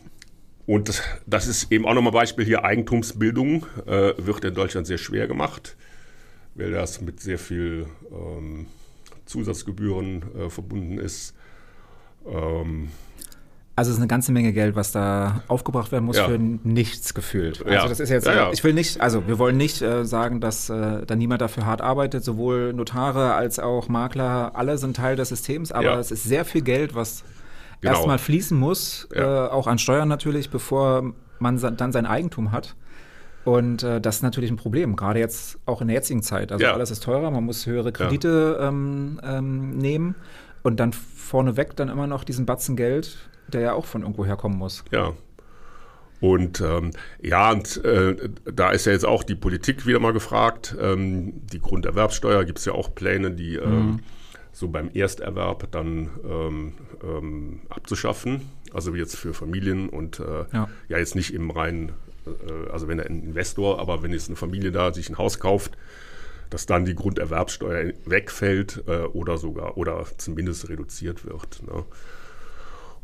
[0.66, 5.28] und das ist eben auch nochmal Beispiel hier, Eigentumsbildung äh, wird in Deutschland sehr schwer
[5.28, 5.76] gemacht
[6.56, 8.68] weil das mit sehr viel ähm,
[9.26, 11.34] Zusatzgebühren äh, verbunden ist.
[12.28, 12.90] Ähm,
[13.76, 16.28] also es ist eine ganze Menge Geld, was da aufgebracht werden muss ja.
[16.28, 17.60] für nichts gefühlt.
[17.66, 17.88] Also ja.
[17.88, 21.04] das ist jetzt, ja, ich will nicht, also wir wollen nicht äh, sagen, dass äh,
[21.08, 25.72] da niemand dafür hart arbeitet, sowohl Notare als auch Makler, alle sind Teil des Systems,
[25.72, 27.24] aber es ist sehr viel Geld, was
[27.82, 27.96] genau.
[27.96, 32.76] erstmal fließen muss, äh, auch an Steuern natürlich, bevor man dann sein Eigentum hat.
[33.46, 36.52] Und äh, das ist natürlich ein Problem, gerade jetzt auch in der jetzigen Zeit.
[36.52, 36.74] Also ja.
[36.74, 38.70] alles ist teurer, man muss höhere Kredite ja.
[38.70, 40.16] ähm, ähm, nehmen
[40.62, 44.58] und dann vorneweg dann immer noch diesen Batzen Geld, der ja auch von irgendwo herkommen
[44.58, 44.84] muss.
[44.92, 45.14] Ja.
[46.22, 50.74] Und ähm, ja, und äh, da ist ja jetzt auch die Politik wieder mal gefragt.
[50.80, 54.00] Ähm, die Grunderwerbsteuer gibt es ja auch Pläne, die ähm, mhm.
[54.54, 58.50] so beim Ersterwerb dann ähm, abzuschaffen.
[58.74, 60.70] Also jetzt für Familien und äh, ja.
[60.88, 60.98] ja.
[60.98, 61.92] jetzt nicht im reinen
[62.72, 65.78] also wenn ein Investor, aber wenn jetzt eine Familie da sich ein Haus kauft,
[66.50, 71.64] dass dann die Grunderwerbsteuer wegfällt äh, oder sogar oder zumindest reduziert wird.
[71.64, 71.84] Ne?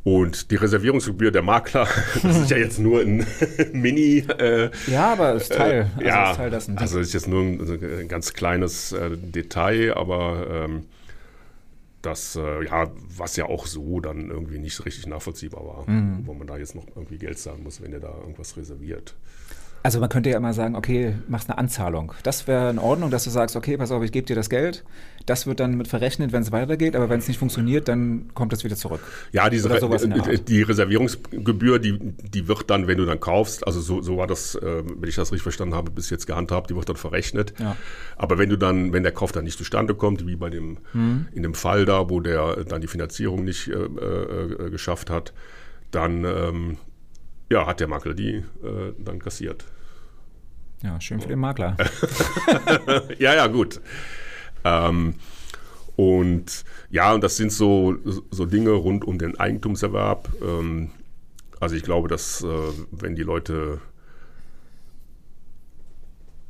[0.04, 1.88] Und die Reservierungsgebühr der Makler,
[2.24, 3.26] das ist ja jetzt nur ein
[3.74, 4.20] Mini.
[4.38, 5.90] Äh, ja, aber ist Teil.
[6.00, 6.78] Äh, also ja, ist Teil dessen.
[6.78, 10.86] Also ist jetzt nur ein, ein ganz kleines äh, Detail, aber ähm,
[12.02, 16.26] das, äh, ja, was ja auch so dann irgendwie nicht richtig nachvollziehbar war, mhm.
[16.26, 19.16] wo man da jetzt noch irgendwie Geld zahlen muss, wenn er da irgendwas reserviert.
[19.82, 22.14] Also man könnte ja immer sagen, okay, machst eine Anzahlung.
[22.24, 24.84] Das wäre in Ordnung, dass du sagst, okay, pass auf, ich gebe dir das Geld.
[25.26, 28.52] Das wird dann mit verrechnet, wenn es weitergeht, aber wenn es nicht funktioniert, dann kommt
[28.52, 29.00] es wieder zurück.
[29.32, 34.18] Ja, diese die Reservierungsgebühr, die, die wird dann, wenn du dann kaufst, also so, so
[34.18, 36.96] war das, äh, wenn ich das richtig verstanden habe, bis jetzt gehandhabt, die wird dann
[36.96, 37.54] verrechnet.
[37.60, 37.78] Ja.
[38.18, 41.28] Aber wenn du dann, wenn der Kauf dann nicht zustande kommt, wie bei dem, mhm.
[41.34, 45.34] in dem Fall da, wo der dann die Finanzierung nicht äh, äh, geschafft hat,
[45.92, 46.78] dann ähm,
[47.50, 49.66] ja, hat der Makler die äh, dann kassiert.
[50.84, 51.76] Ja, schön für den Makler.
[53.20, 53.82] ja, ja, gut.
[54.64, 55.16] Ähm,
[55.96, 57.98] und ja, und das sind so,
[58.32, 60.30] so Dinge rund um den Eigentumserwerb.
[60.42, 60.92] Ähm,
[61.60, 62.48] also ich glaube, dass äh,
[62.92, 63.82] wenn die Leute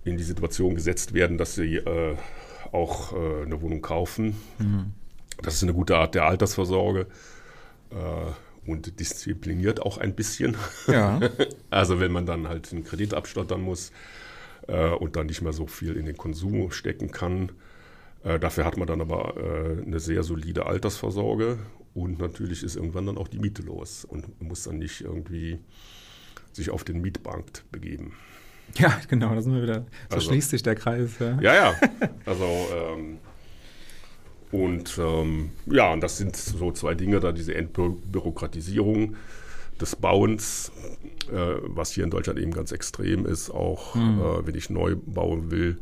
[0.03, 2.15] in die Situation gesetzt werden, dass sie äh,
[2.71, 4.93] auch äh, eine Wohnung kaufen, mhm.
[5.41, 7.07] das ist eine gute Art der Altersvorsorge.
[8.69, 10.55] Und diszipliniert auch ein bisschen.
[10.87, 11.19] Ja.
[11.69, 13.91] also wenn man dann halt einen Kredit abstottern muss
[14.67, 17.51] äh, und dann nicht mehr so viel in den Konsum stecken kann,
[18.23, 21.57] Äh, dafür hat man dann aber äh, eine sehr solide Altersvorsorge
[21.93, 25.59] und natürlich ist irgendwann dann auch die Miete los und muss dann nicht irgendwie
[26.51, 28.13] sich auf den Mietbank begeben.
[28.75, 29.85] Ja, genau, da sind wir wieder.
[30.09, 31.11] So also, schließt sich der Kreis.
[31.19, 31.53] Ja, ja.
[31.53, 31.75] ja.
[32.25, 33.19] Also, ähm,
[34.51, 39.15] und ähm, ja, und das sind so zwei Dinge, da diese Entbürokratisierung
[39.79, 40.71] des Bauens,
[41.31, 44.19] äh, was hier in Deutschland eben ganz extrem ist, auch mhm.
[44.19, 45.77] äh, wenn ich neu bauen will,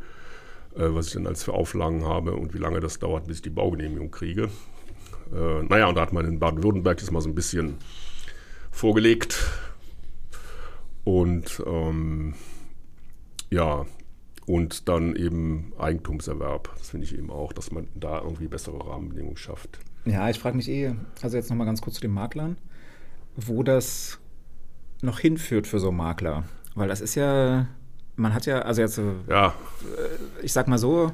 [0.76, 3.42] äh, was ich dann als für Auflagen habe und wie lange das dauert, bis ich
[3.42, 4.50] die Baugenehmigung kriege.
[5.34, 7.76] Äh, naja, und da hat man in Baden-Württemberg das mal so ein bisschen
[8.70, 9.50] vorgelegt.
[11.04, 12.34] Und ähm,
[13.50, 13.86] ja,
[14.48, 16.74] und dann eben Eigentumserwerb.
[16.78, 19.78] Das finde ich eben auch, dass man da irgendwie bessere Rahmenbedingungen schafft.
[20.06, 22.56] Ja, ich frage mich eh, also jetzt nochmal ganz kurz zu den Maklern,
[23.36, 24.18] wo das
[25.02, 26.44] noch hinführt für so Makler.
[26.74, 27.66] Weil das ist ja,
[28.16, 29.48] man hat ja, also jetzt, ja.
[29.48, 29.52] Äh,
[30.44, 31.12] ich sag mal so,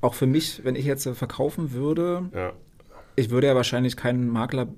[0.00, 2.52] auch für mich, wenn ich jetzt verkaufen würde, ja.
[3.16, 4.68] ich würde ja wahrscheinlich keinen Makler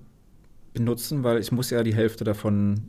[0.72, 2.88] benutzen, weil ich muss ja die Hälfte davon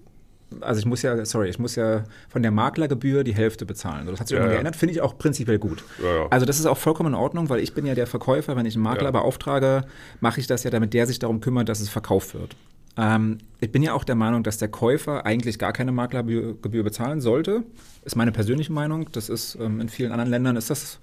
[0.61, 4.07] also ich muss ja, sorry, ich muss ja von der Maklergebühr die Hälfte bezahlen.
[4.07, 4.51] Das hat sich ja, ja.
[4.51, 5.83] geändert, finde ich auch prinzipiell gut.
[6.03, 8.65] Ja, also das ist auch vollkommen in Ordnung, weil ich bin ja der Verkäufer, wenn
[8.65, 9.85] ich einen Makler beauftrage,
[10.19, 12.55] mache ich das ja, damit der sich darum kümmert, dass es verkauft wird.
[12.97, 17.21] Ähm, ich bin ja auch der Meinung, dass der Käufer eigentlich gar keine Maklergebühr bezahlen
[17.21, 17.63] sollte.
[18.03, 19.09] Ist meine persönliche Meinung.
[19.11, 20.99] Das ist ähm, in vielen anderen Ländern ist das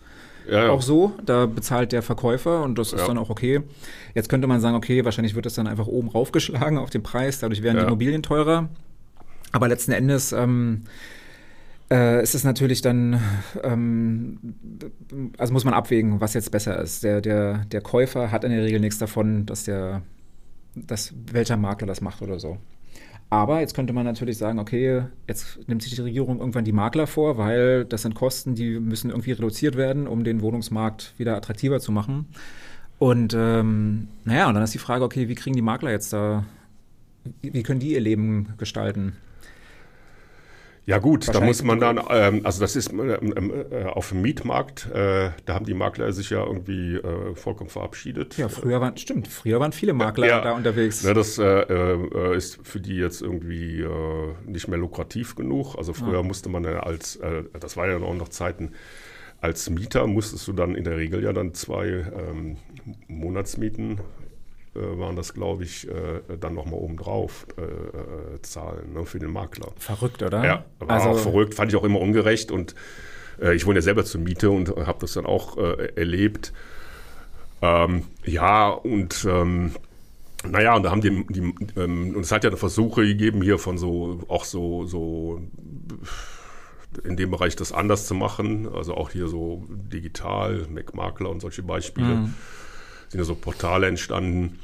[0.49, 0.71] ja, ja.
[0.71, 1.13] auch so.
[1.25, 3.07] Da bezahlt der Verkäufer und das ist ja.
[3.07, 3.63] dann auch okay.
[4.15, 7.41] Jetzt könnte man sagen, okay, wahrscheinlich wird das dann einfach oben raufgeschlagen auf den Preis,
[7.41, 8.69] dadurch werden die Immobilien teurer.
[9.53, 10.83] Aber letzten Endes ähm,
[11.91, 13.21] äh, ist es natürlich dann,
[13.63, 14.39] ähm,
[15.39, 17.05] also muss man abwägen, was jetzt besser ist.
[17.05, 20.03] Der, der, der Käufer hat in der Regel nichts davon, dass der,
[20.75, 22.59] dass welcher Makler das macht oder so.
[23.29, 27.09] Aber jetzt könnte man natürlich sagen, okay, jetzt nimmt sich die Regierung irgendwann die Makler
[27.09, 31.81] vor, weil das sind Kosten, die müssen irgendwie reduziert werden, um den Wohnungsmarkt wieder attraktiver
[31.81, 32.27] zu machen.
[32.99, 36.45] Und ähm, naja, und dann ist die Frage, okay, wie kriegen die Makler jetzt da,
[37.43, 39.15] wie können die ihr Leben gestalten?
[40.87, 44.89] Ja gut, da muss man dann, ähm, also das ist ähm, äh, auf dem Mietmarkt,
[44.95, 48.39] äh, da haben die Makler sich ja irgendwie äh, vollkommen verabschiedet.
[48.39, 51.03] Ja, früher waren, stimmt, früher waren viele Makler ja, da unterwegs.
[51.03, 55.75] Ne, das äh, äh, ist für die jetzt irgendwie äh, nicht mehr lukrativ genug.
[55.77, 56.23] Also früher ja.
[56.23, 57.19] musste man ja als,
[57.59, 58.73] das war ja auch noch Zeiten,
[59.41, 62.57] als Mieter musstest du dann in der Regel ja dann zwei ähm,
[63.09, 64.01] Monatsmieten
[64.77, 69.69] waren das, glaube ich, äh, dann nochmal obendrauf äh, äh, zahlen ne, für den Makler.
[69.79, 70.45] Verrückt, oder?
[70.45, 72.75] Ja, war also, auch verrückt, fand ich auch immer ungerecht und
[73.41, 76.53] äh, ich wohne ja selber zur Miete und habe das dann auch äh, erlebt.
[77.63, 79.73] Ähm, ja, und ähm,
[80.49, 83.79] naja, und da haben die, die ähm, und es hat ja Versuche gegeben hier von
[83.79, 85.41] so, auch so, so
[87.05, 91.63] in dem Bereich das anders zu machen, also auch hier so digital, Mac-Makler und solche
[91.63, 92.07] Beispiele.
[92.07, 92.35] Mhm
[93.09, 94.59] sind ja so Portale entstanden.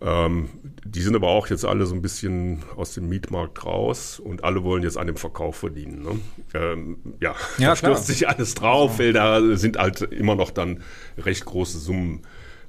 [0.00, 0.48] Ähm,
[0.84, 4.62] die sind aber auch jetzt alle so ein bisschen aus dem Mietmarkt raus und alle
[4.62, 6.02] wollen jetzt an dem Verkauf verdienen.
[6.02, 6.20] Ne?
[6.52, 10.82] Ähm, ja, ja da stürzt sich alles drauf, weil da sind halt immer noch dann
[11.16, 12.22] recht große Summen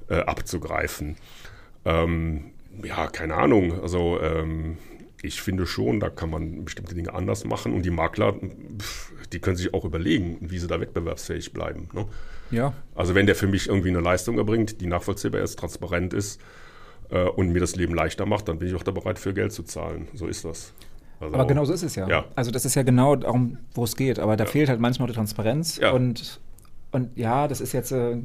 [0.08, 1.16] äh, abzugreifen.
[1.84, 3.80] Ähm, ja, keine Ahnung.
[3.82, 4.78] Also ähm,
[5.22, 8.34] ich finde schon, da kann man bestimmte Dinge anders machen und die Makler,
[9.32, 11.88] die können sich auch überlegen, wie sie da wettbewerbsfähig bleiben.
[11.92, 12.06] Ne?
[12.50, 12.72] Ja.
[12.94, 16.40] Also wenn der für mich irgendwie eine Leistung erbringt, die nachvollziehbar ist, transparent ist
[17.10, 19.52] äh, und mir das Leben leichter macht, dann bin ich auch da bereit, für Geld
[19.52, 20.08] zu zahlen.
[20.14, 20.72] So ist das.
[21.20, 22.08] Also, aber genau so ist es ja.
[22.08, 22.24] ja.
[22.34, 24.18] Also das ist ja genau darum, wo es geht.
[24.18, 24.50] Aber da ja.
[24.50, 25.78] fehlt halt manchmal die Transparenz.
[25.78, 25.92] Ja.
[25.92, 26.40] Und,
[26.92, 28.18] und ja, das ist jetzt äh,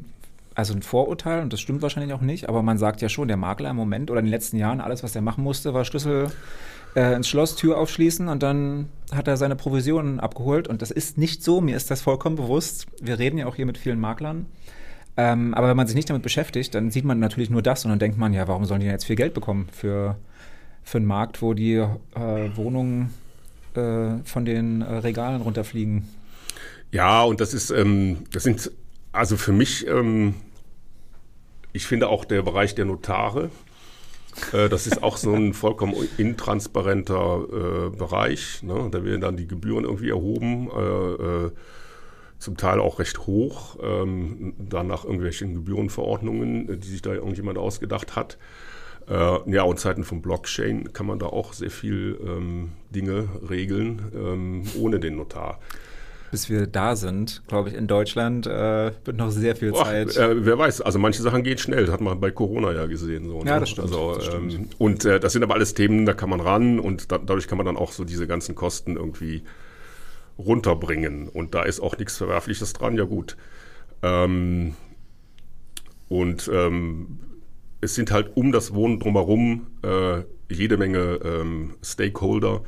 [0.55, 2.49] also ein Vorurteil und das stimmt wahrscheinlich auch nicht.
[2.49, 5.03] Aber man sagt ja schon, der Makler im Moment oder in den letzten Jahren, alles,
[5.03, 6.29] was er machen musste, war Schlüssel
[6.95, 10.67] äh, ins Schloss, Tür aufschließen und dann hat er seine Provisionen abgeholt.
[10.67, 12.87] Und das ist nicht so, mir ist das vollkommen bewusst.
[13.01, 14.45] Wir reden ja auch hier mit vielen Maklern.
[15.17, 17.89] Ähm, aber wenn man sich nicht damit beschäftigt, dann sieht man natürlich nur das und
[17.89, 20.17] dann denkt man, ja, warum sollen die jetzt viel Geld bekommen für,
[20.83, 23.13] für einen Markt, wo die äh, Wohnungen
[23.75, 26.07] äh, von den äh, Regalen runterfliegen.
[26.91, 28.71] Ja, und das ist, ähm, das sind,
[29.11, 30.35] also für mich, ähm,
[31.73, 33.49] ich finde auch der Bereich der Notare,
[34.51, 38.63] das ist auch so ein vollkommen intransparenter äh, Bereich.
[38.63, 38.89] Ne?
[38.91, 41.51] Da werden dann die Gebühren irgendwie erhoben, äh, äh,
[42.39, 48.15] zum Teil auch recht hoch, ähm, nach irgendwelchen Gebührenverordnungen, äh, die sich da irgendjemand ausgedacht
[48.15, 48.37] hat.
[49.07, 54.11] Äh, ja, und Zeiten von Blockchain kann man da auch sehr viel ähm, Dinge regeln,
[54.15, 55.59] ähm, ohne den Notar
[56.31, 60.15] bis wir da sind, glaube ich, in Deutschland äh, wird noch sehr viel Zeit.
[60.15, 63.25] äh, wer weiß, also manche Sachen gehen schnell, das hat man bei Corona ja gesehen.
[63.25, 63.49] So, ne?
[63.49, 63.87] Ja, das stimmt.
[63.89, 64.53] Also, das stimmt.
[64.53, 67.49] Ähm, und äh, das sind aber alles Themen, da kann man ran und da, dadurch
[67.49, 69.43] kann man dann auch so diese ganzen Kosten irgendwie
[70.37, 71.27] runterbringen.
[71.27, 73.35] Und da ist auch nichts Verwerfliches dran, ja gut.
[74.01, 74.75] Ähm,
[76.07, 77.19] und ähm,
[77.81, 82.63] es sind halt um das Wohnen drumherum äh, jede Menge ähm, Stakeholder,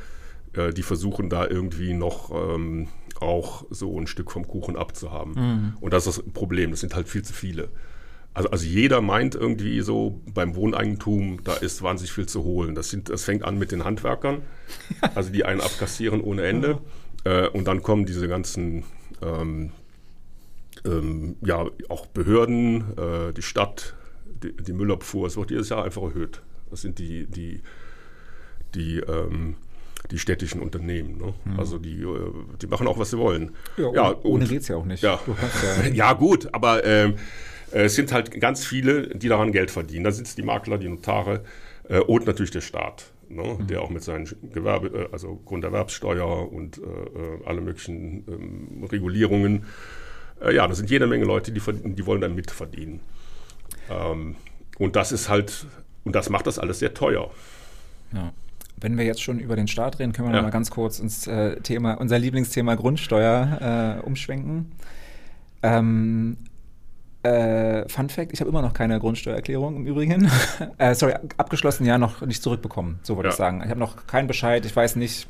[0.53, 2.89] äh, die versuchen da irgendwie noch ähm,
[3.23, 5.33] auch so ein Stück vom Kuchen abzuhaben.
[5.33, 5.73] Mhm.
[5.79, 7.69] Und das ist das Problem, das sind halt viel zu viele.
[8.33, 12.73] Also, also jeder meint irgendwie so, beim Wohneigentum, da ist wahnsinnig viel zu holen.
[12.75, 14.41] Das, sind, das fängt an mit den Handwerkern,
[15.15, 16.79] also die einen abkassieren ohne Ende.
[17.23, 18.83] Äh, und dann kommen diese ganzen,
[19.21, 19.71] ähm,
[20.85, 23.95] ähm, ja, auch Behörden, äh, die Stadt,
[24.25, 25.27] die, die Müllabfuhr.
[25.27, 26.41] Es wird jedes Jahr einfach erhöht.
[26.71, 27.61] Das sind die, die,
[28.73, 29.55] die ähm,
[30.11, 31.17] die städtischen Unternehmen.
[31.17, 31.33] Ne?
[31.45, 31.59] Mhm.
[31.59, 32.31] Also die, äh,
[32.61, 33.51] die machen auch, was sie wollen.
[33.77, 35.03] Ja, ja ohne geht es ja auch nicht.
[35.03, 35.19] Ja,
[35.93, 37.15] ja, gut, aber ähm,
[37.71, 40.03] äh, es sind halt ganz viele, die daran Geld verdienen.
[40.03, 41.43] Da sind es die Makler, die Notare
[41.89, 43.05] äh, und natürlich der Staat.
[43.29, 43.67] Ne, mhm.
[43.67, 49.65] der auch mit seinen Gewerbe, äh, also Grunderwerbssteuer und äh, äh, alle möglichen ähm, Regulierungen,
[50.41, 52.99] äh, ja, da sind jede Menge Leute, die, die wollen dann mitverdienen.
[53.89, 54.35] Ähm,
[54.77, 55.65] und das ist halt,
[56.03, 57.31] und das macht das alles sehr teuer.
[58.13, 58.33] Ja.
[58.79, 60.41] Wenn wir jetzt schon über den Staat reden, können wir ja.
[60.41, 64.71] noch mal ganz kurz ins äh, Thema, unser Lieblingsthema Grundsteuer äh, umschwenken.
[65.61, 66.37] Ähm,
[67.23, 70.29] äh, Fun Fact: Ich habe immer noch keine Grundsteuererklärung im Übrigen.
[70.77, 73.31] äh, sorry, abgeschlossen ja noch nicht zurückbekommen, so würde ja.
[73.31, 73.61] ich sagen.
[73.63, 75.27] Ich habe noch keinen Bescheid, ich weiß nicht,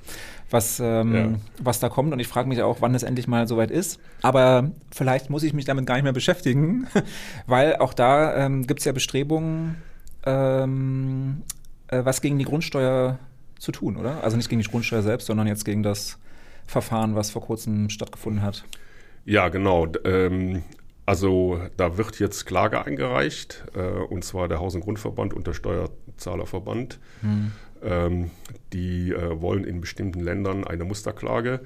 [0.50, 1.30] was, ähm, ja.
[1.62, 4.00] was da kommt und ich frage mich auch, wann es endlich mal soweit ist.
[4.24, 6.88] Aber vielleicht muss ich mich damit gar nicht mehr beschäftigen,
[7.48, 9.76] weil auch da ähm, gibt es ja Bestrebungen,
[10.26, 11.44] ähm,
[11.90, 13.20] äh, was gegen die Grundsteuer
[13.64, 14.24] zu tun, oder?
[14.24, 16.20] Also nicht gegen die Grundsteuer selbst, sondern jetzt gegen das
[16.68, 18.66] Verfahren, was vor kurzem stattgefunden hat.
[19.26, 19.88] Ja, genau.
[20.04, 20.64] Ähm,
[21.06, 25.54] also da wird jetzt Klage eingereicht, äh, und zwar der Haus- und Grundverband und der
[25.54, 27.00] Steuerzahlerverband.
[27.22, 27.52] Hm.
[27.82, 28.32] Ähm,
[28.74, 31.62] die äh, wollen in bestimmten Ländern eine Musterklage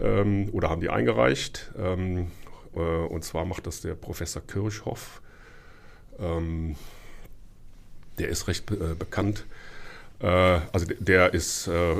[0.00, 1.70] ähm, oder haben die eingereicht.
[1.78, 2.30] Ähm,
[2.74, 5.20] äh, und zwar macht das der Professor Kirchhoff.
[6.18, 6.76] Ähm,
[8.18, 9.44] der ist recht äh, bekannt
[10.24, 11.96] also der ist, äh,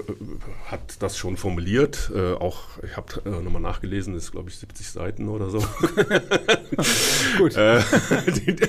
[0.67, 2.11] hat das schon formuliert.
[2.15, 5.59] Äh, auch ich habe äh, nochmal nachgelesen, ist glaube ich 70 Seiten oder so.
[7.39, 7.57] Gut.
[7.57, 7.83] Äh,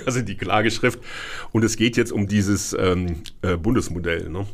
[0.05, 0.99] also die Klageschrift.
[1.51, 4.29] Und es geht jetzt um dieses ähm, äh, Bundesmodell.
[4.29, 4.45] Ne?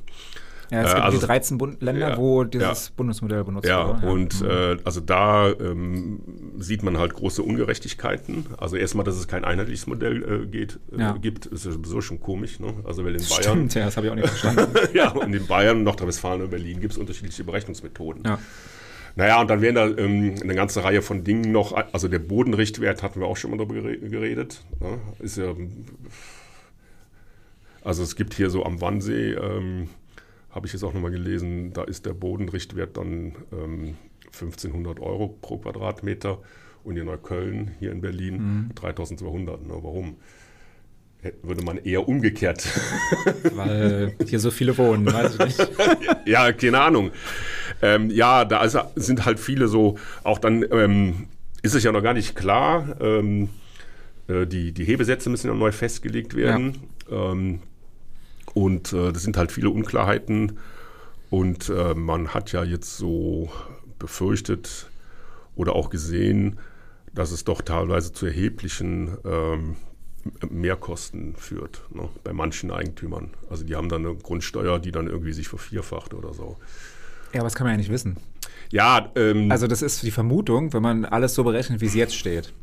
[0.73, 2.93] Ja, es gibt also, die 13 Bund Länder, ja, wo dieses ja.
[2.97, 4.01] Bundesmodell benutzt wird.
[4.01, 4.49] Ja, und mhm.
[4.49, 6.21] äh, also da ähm,
[6.57, 8.47] sieht man halt große Ungerechtigkeiten.
[8.57, 12.59] Also erstmal, dass es kein einheitliches Modell äh, geht, äh, gibt, ist sowieso schon komisch.
[12.59, 12.73] Ne?
[12.85, 13.43] Also weil in Bayern.
[13.43, 14.73] Stimmt, ja, das habe ich auch nicht verstanden.
[14.95, 18.23] ja, und in Bayern, Nordrhein-Westfalen und Berlin gibt es unterschiedliche Berechnungsmethoden.
[18.25, 18.39] Ja.
[19.15, 23.03] Naja, und dann wären da ähm, eine ganze Reihe von Dingen noch, also der Bodenrichtwert
[23.03, 24.63] hatten wir auch schon mal darüber geredet.
[24.79, 24.97] Ne?
[25.19, 25.53] Ist ja,
[27.83, 29.89] also es gibt hier so am Wannsee ähm,
[30.53, 33.97] habe ich jetzt auch nochmal gelesen, da ist der Bodenrichtwert dann ähm,
[34.27, 36.39] 1500 Euro pro Quadratmeter
[36.83, 38.75] und in Neukölln, hier in Berlin, mhm.
[38.75, 39.65] 3200.
[39.65, 39.73] Ne?
[39.81, 40.17] Warum?
[41.41, 42.67] Würde man eher umgekehrt.
[43.55, 45.71] Weil hier so viele wohnen, weiß ich nicht.
[46.25, 47.11] ja, keine Ahnung.
[47.81, 51.27] Ähm, ja, da also sind halt viele so, auch dann ähm,
[51.61, 53.49] ist es ja noch gar nicht klar, ähm,
[54.27, 56.77] äh, die, die Hebesätze müssen ja neu festgelegt werden.
[57.09, 57.31] Ja.
[58.53, 60.59] Und äh, das sind halt viele Unklarheiten.
[61.29, 63.51] Und äh, man hat ja jetzt so
[63.97, 64.89] befürchtet
[65.55, 66.59] oder auch gesehen,
[67.13, 69.75] dass es doch teilweise zu erheblichen ähm,
[70.49, 73.31] Mehrkosten führt ne, bei manchen Eigentümern.
[73.49, 76.57] Also die haben dann eine Grundsteuer, die dann irgendwie sich vervierfacht oder so.
[77.33, 78.17] Ja, aber das kann man ja nicht wissen.
[78.71, 82.15] Ja, ähm, also das ist die Vermutung, wenn man alles so berechnet, wie es jetzt
[82.15, 82.53] steht.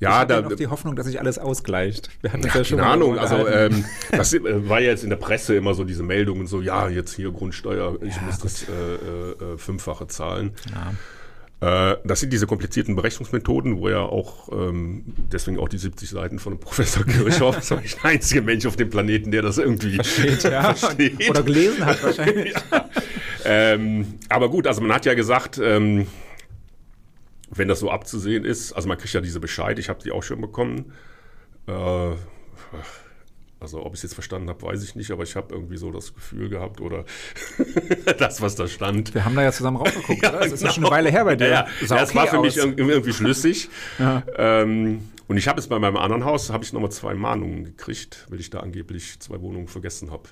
[0.00, 2.10] Ja, ich da noch die Hoffnung, dass sich alles ausgleicht.
[2.22, 3.18] Wir hatten ja, ja schon keine Ahnung.
[3.18, 6.60] Also ähm, das äh, war ja jetzt in der Presse immer so diese Meldungen so,
[6.60, 8.44] ja, jetzt hier Grundsteuer, ich ja, muss gut.
[8.44, 10.52] das äh, äh, fünffache zahlen.
[10.72, 10.92] Ja.
[11.62, 16.40] Äh, das sind diese komplizierten Berechnungsmethoden, wo ja auch ähm, deswegen auch die 70 Seiten
[16.40, 20.42] von Professor Kirchhoff, das ist der einzige Mensch auf dem Planeten, der das irgendwie versteht,
[20.42, 20.74] ja.
[20.74, 21.30] versteht.
[21.30, 22.52] oder gelesen hat wahrscheinlich.
[22.72, 22.90] ja.
[23.44, 26.08] ähm, aber gut, also man hat ja gesagt, ähm,
[27.50, 30.24] wenn das so abzusehen ist, also man kriegt ja diese Bescheid, ich habe die auch
[30.24, 30.92] schon bekommen.
[31.68, 32.10] Äh,
[33.62, 35.90] also ob ich es jetzt verstanden habe, weiß ich nicht, aber ich habe irgendwie so
[35.90, 37.04] das Gefühl gehabt oder
[38.18, 39.14] das, was da stand.
[39.14, 40.38] Wir haben da ja zusammen rausgeguckt, ja, oder?
[40.40, 40.54] Das genau.
[40.54, 41.48] ist ja schon eine Weile her bei dir.
[41.48, 42.44] Ja, ja das okay war für aus.
[42.44, 43.70] mich irgendwie schlüssig.
[43.98, 44.22] ja.
[44.36, 48.26] ähm, und ich habe es bei meinem anderen Haus, habe ich nochmal zwei Mahnungen gekriegt,
[48.28, 50.24] weil ich da angeblich zwei Wohnungen vergessen habe.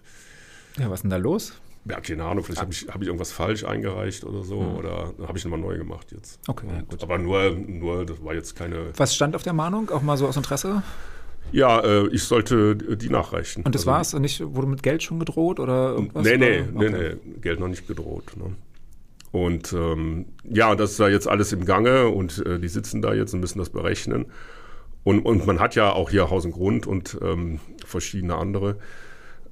[0.78, 1.54] Ja, was ist denn da los?
[1.88, 4.60] Ja, keine Ahnung, vielleicht habe ich, hab ich irgendwas falsch eingereicht oder so.
[4.60, 4.76] Mhm.
[4.76, 6.38] Oder habe ich nochmal neu gemacht jetzt.
[6.46, 7.02] Okay, ja, gut.
[7.02, 8.92] Aber nur, nur, das war jetzt keine.
[8.96, 9.88] Was stand auf der Mahnung?
[9.90, 10.82] Auch mal so aus Interesse?
[11.52, 13.64] Ja, äh, ich sollte die nachreichen.
[13.64, 14.14] Und das also, war's?
[14.14, 16.24] Nicht, wurde mit Geld schon gedroht oder irgendwas?
[16.24, 16.70] Nee, nee, okay.
[16.74, 18.36] nee, nee, Geld noch nicht gedroht.
[18.36, 18.54] Ne?
[19.32, 23.14] Und ähm, ja, das ist da jetzt alles im Gange und äh, die sitzen da
[23.14, 24.26] jetzt und müssen das berechnen.
[25.02, 28.76] Und, und man hat ja auch hier Haus und Grund und ähm, verschiedene andere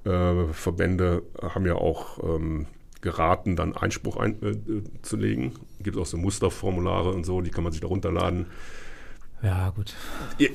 [0.04, 2.66] äh, Verbände haben ja auch ähm,
[3.00, 5.46] geraten, dann Einspruch einzulegen.
[5.46, 8.46] Äh, Gibt auch so Musterformulare und so, die kann man sich da runterladen.
[9.42, 9.94] Ja, gut.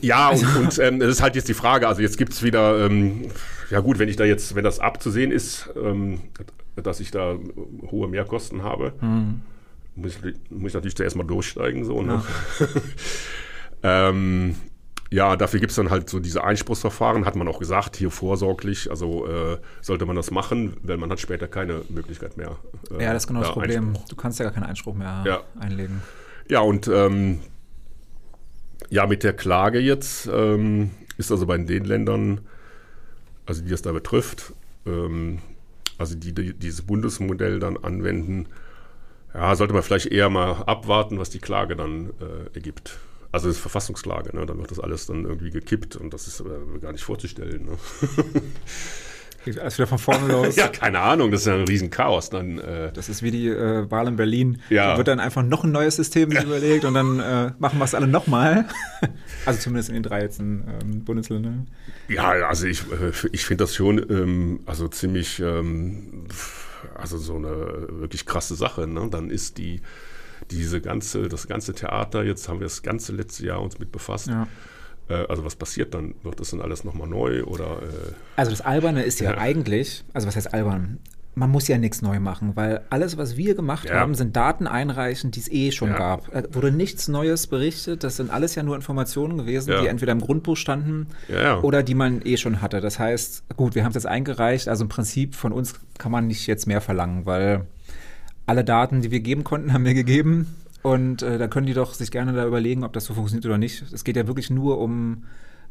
[0.01, 0.59] Ja, und, also.
[0.59, 1.87] und ähm, das ist halt jetzt die Frage.
[1.87, 3.29] Also jetzt gibt es wieder, ähm,
[3.69, 6.21] ja gut, wenn ich da jetzt, wenn das abzusehen ist, ähm,
[6.75, 7.35] dass ich da
[7.91, 9.41] hohe Mehrkosten habe, hm.
[9.95, 11.85] muss, ich, muss ich natürlich zuerst mal durchsteigen.
[11.85, 12.23] So, ne?
[12.59, 12.67] Ja.
[14.09, 14.55] ähm,
[15.13, 18.89] ja, dafür gibt es dann halt so diese Einspruchsverfahren, hat man auch gesagt, hier vorsorglich,
[18.89, 22.57] also äh, sollte man das machen, weil man hat später keine Möglichkeit mehr.
[22.89, 23.89] Äh, ja, das ist genau da das Problem.
[23.89, 24.09] Einspruch.
[24.09, 25.41] Du kannst ja gar keinen Einspruch mehr ja.
[25.59, 26.01] einlegen.
[26.49, 27.41] Ja, und ähm,
[28.93, 32.41] ja, mit der Klage jetzt ähm, ist also bei den Ländern,
[33.47, 34.53] also die das da betrifft,
[34.85, 35.39] ähm,
[35.97, 38.45] also die, die, dieses Bundesmodell dann anwenden,
[39.33, 42.99] ja, sollte man vielleicht eher mal abwarten, was die Klage dann äh, ergibt.
[43.31, 44.45] Also das ist Verfassungsklage, ne?
[44.45, 47.65] dann wird das alles dann irgendwie gekippt und das ist äh, gar nicht vorzustellen.
[47.65, 47.71] Ne?
[49.47, 50.55] Alles wieder von vorne los.
[50.57, 52.29] ja, keine Ahnung, das ist ja ein Riesenchaos.
[52.29, 54.61] Dann, äh das ist wie die äh, Wahl in Berlin.
[54.69, 54.91] Ja.
[54.91, 57.95] Da wird dann einfach noch ein neues System überlegt und dann äh, machen wir es
[57.95, 58.65] alle nochmal.
[59.45, 61.67] also zumindest in den drei jetzt ähm, Bundesländern.
[62.07, 66.27] Ja, also ich, äh, ich finde das schon ähm, also ziemlich, ähm,
[66.95, 68.87] also so eine wirklich krasse Sache.
[68.87, 69.07] Ne?
[69.09, 69.81] Dann ist die
[70.51, 74.27] diese ganze, das ganze Theater, jetzt haben wir das ganze letzte Jahr uns mit befasst.
[74.27, 74.47] Ja.
[75.09, 76.15] Äh, also was passiert dann?
[76.23, 77.81] Wird das dann alles nochmal neu oder?
[77.81, 80.99] Äh also das Alberne ist ja, ja, eigentlich, also was heißt albern?
[81.35, 83.95] Man muss ja nichts neu machen, weil alles, was wir gemacht ja.
[83.95, 85.97] haben, sind Daten einreichen, die es eh schon ja.
[85.97, 86.31] gab.
[86.33, 88.03] Äh, wurde nichts Neues berichtet.
[88.03, 91.07] Das sind alles ja nur Informationen gewesen, die entweder im Grundbuch standen
[91.63, 92.81] oder die man eh schon hatte.
[92.81, 94.67] Das heißt, gut, wir haben es jetzt eingereicht.
[94.67, 97.65] Also im Prinzip von uns kann man nicht jetzt mehr verlangen, weil
[98.45, 100.62] alle Daten, die wir geben konnten, haben wir gegeben.
[100.83, 103.57] Und äh, da können die doch sich gerne da überlegen, ob das so funktioniert oder
[103.57, 103.83] nicht.
[103.93, 105.23] Es geht ja wirklich nur um,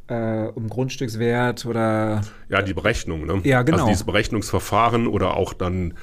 [0.08, 2.22] äh, um Grundstückswert oder.
[2.48, 3.40] Ja, die Berechnung, ne?
[3.44, 3.78] Ja, genau.
[3.78, 5.94] Also dieses Berechnungsverfahren oder auch dann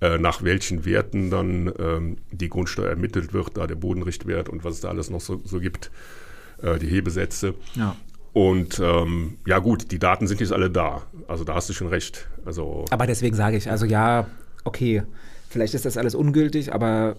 [0.00, 4.74] äh, nach welchen Werten dann ähm, die Grundsteuer ermittelt wird, da der Bodenrichtwert und was
[4.74, 5.90] es da alles noch so, so gibt,
[6.62, 7.54] äh, die Hebesätze.
[7.74, 7.96] Ja.
[8.32, 11.02] Und ähm, ja gut, die Daten sind jetzt alle da.
[11.26, 12.28] Also da hast du schon recht.
[12.44, 14.26] Also, Aber deswegen sage ich, also ja,
[14.64, 15.02] okay,
[15.48, 17.16] vielleicht ist das alles ungültig, aber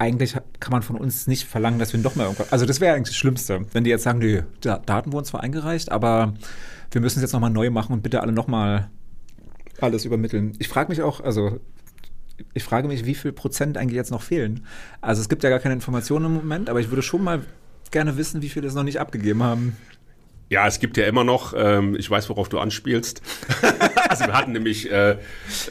[0.00, 2.50] eigentlich kann man von uns nicht verlangen, dass wir noch mal irgendwas.
[2.52, 5.92] Also das wäre eigentlich das Schlimmste, wenn die jetzt sagen, die Daten wurden zwar eingereicht,
[5.92, 6.32] aber
[6.90, 8.88] wir müssen es jetzt nochmal neu machen und bitte alle nochmal
[9.78, 10.54] alles übermitteln.
[10.58, 11.60] Ich frage mich auch, also
[12.54, 14.64] ich frage mich, wie viel Prozent eigentlich jetzt noch fehlen.
[15.02, 17.42] Also es gibt ja gar keine Informationen im Moment, aber ich würde schon mal
[17.90, 19.76] gerne wissen, wie viele es noch nicht abgegeben haben.
[20.50, 23.22] Ja, es gibt ja immer noch, ähm, ich weiß, worauf du anspielst.
[24.08, 25.16] also wir hatten nämlich äh,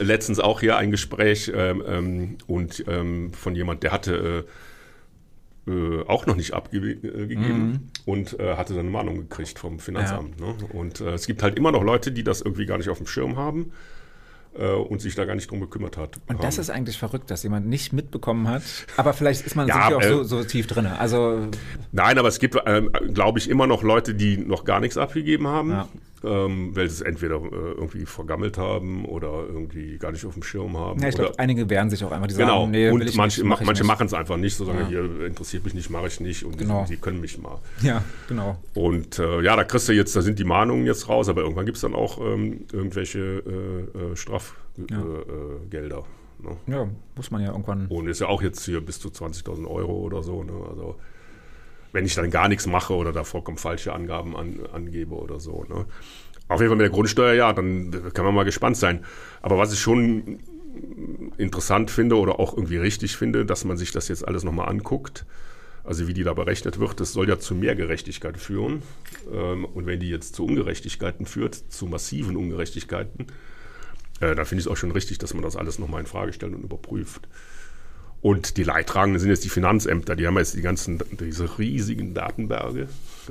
[0.00, 4.46] letztens auch hier ein Gespräch ähm, ähm und ähm, von jemand, der hatte
[5.68, 7.80] äh, äh auch noch nicht abgegeben mhm.
[8.06, 10.40] und äh, hatte dann eine Mahnung gekriegt vom Finanzamt.
[10.40, 10.46] Ja.
[10.46, 10.54] Ne?
[10.72, 13.06] Und äh, es gibt halt immer noch Leute, die das irgendwie gar nicht auf dem
[13.06, 13.99] Schirm haben äh,
[14.58, 16.18] und sich da gar nicht drum gekümmert hat.
[16.26, 18.62] Und das ist eigentlich verrückt, dass jemand nicht mitbekommen hat.
[18.96, 20.86] Aber vielleicht ist man ja, auch äh, so, so, tief drin.
[20.86, 21.48] Also
[21.92, 22.82] nein, aber es gibt, äh,
[23.12, 25.70] glaube ich, immer noch Leute, die noch gar nichts abgegeben haben.
[25.70, 25.88] Ja
[26.22, 30.42] ähm, weil sie es entweder äh, irgendwie vergammelt haben oder irgendwie gar nicht auf dem
[30.42, 31.00] Schirm haben.
[31.00, 32.26] Ja, ich glaube, einige wehren sich auch einfach.
[32.26, 34.86] Die genau, sagen, nee, und manche, mach manche machen es einfach nicht, so sagen, ja.
[34.88, 36.84] hier interessiert mich nicht, mache ich nicht und genau.
[36.84, 37.58] die, die, können mich mal.
[37.82, 38.58] Ja, genau.
[38.74, 41.66] Und äh, ja, da kriegst du jetzt, da sind die Mahnungen jetzt raus, aber irgendwann
[41.66, 45.96] gibt es dann auch ähm, irgendwelche äh, äh Strafgelder.
[45.96, 46.04] Ja.
[46.42, 46.56] Ne?
[46.66, 47.86] ja, muss man ja irgendwann.
[47.86, 50.42] Und ist ja auch jetzt hier bis zu 20.000 Euro oder so.
[50.42, 50.52] Ne?
[50.70, 50.96] Also
[51.92, 55.64] wenn ich dann gar nichts mache oder da vollkommen falsche Angaben an, angebe oder so.
[55.68, 55.86] Ne?
[56.48, 59.04] Auf jeden Fall mit der Grundsteuer, ja, dann kann man mal gespannt sein.
[59.42, 60.40] Aber was ich schon
[61.36, 65.26] interessant finde oder auch irgendwie richtig finde, dass man sich das jetzt alles nochmal anguckt,
[65.84, 68.82] also wie die da berechnet wird, das soll ja zu mehr Gerechtigkeit führen.
[69.32, 73.26] Ähm, und wenn die jetzt zu Ungerechtigkeiten führt, zu massiven Ungerechtigkeiten,
[74.20, 76.32] äh, dann finde ich es auch schon richtig, dass man das alles nochmal in Frage
[76.32, 77.28] stellt und überprüft.
[78.22, 82.88] Und die Leidtragenden sind jetzt die Finanzämter, die haben jetzt die ganzen, diese riesigen Datenberge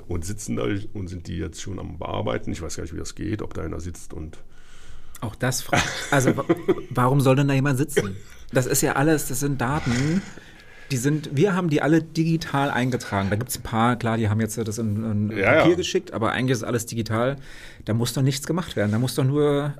[0.07, 0.63] und sitzen da
[0.93, 2.51] und sind die jetzt schon am Bearbeiten.
[2.51, 4.39] Ich weiß gar nicht, wie das geht, ob da einer sitzt und.
[5.21, 5.87] Auch das fragt.
[6.11, 6.33] Also,
[6.89, 8.15] warum soll denn da jemand sitzen?
[8.51, 10.23] Das ist ja alles, das sind Daten.
[10.89, 13.29] Die sind, wir haben die alle digital eingetragen.
[13.29, 15.77] Da gibt es ein paar, klar, die haben jetzt das in, in ja, Papier ja.
[15.77, 17.35] geschickt, aber eigentlich ist alles digital.
[17.85, 18.91] Da muss doch nichts gemacht werden.
[18.91, 19.75] Da muss doch nur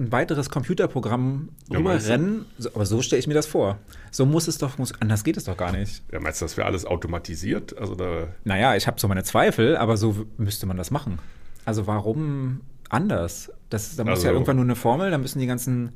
[0.00, 2.46] ein weiteres Computerprogramm ja, rüberrennen.
[2.58, 3.78] So, aber so stelle ich mir das vor.
[4.10, 6.02] So muss es doch, muss, anders geht es doch gar nicht.
[6.10, 7.78] Ja, meinst du, das wäre alles automatisiert?
[7.78, 11.20] Also da naja, ich habe so meine Zweifel, aber so müsste man das machen.
[11.64, 13.52] Also warum anders?
[13.70, 15.92] Das, da muss also, ja irgendwann nur eine Formel, da müssen die ganzen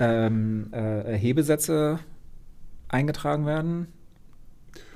[0.00, 2.00] ähm, äh, Hebesätze
[2.88, 3.86] eingetragen werden.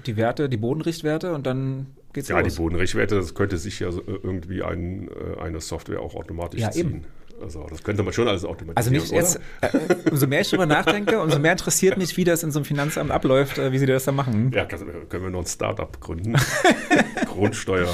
[0.06, 2.52] Die Werte, die Bodenrichtwerte und dann geht's Ja, los.
[2.52, 6.70] die Bodenrichtwerte, das könnte sich ja äh, irgendwie ein, äh, eine Software auch automatisch Ja,
[6.70, 6.86] ziehen.
[6.88, 7.04] eben.
[7.42, 8.76] Also das könnte man schon alles automatisieren.
[8.76, 12.42] Also nicht jetzt, äh, umso mehr ich drüber nachdenke, umso mehr interessiert mich, wie das
[12.42, 14.50] in so einem Finanzamt abläuft, äh, wie sie das da machen.
[14.54, 16.36] Ja, kann, können wir noch ein Startup gründen?
[17.26, 17.88] Grundsteuer.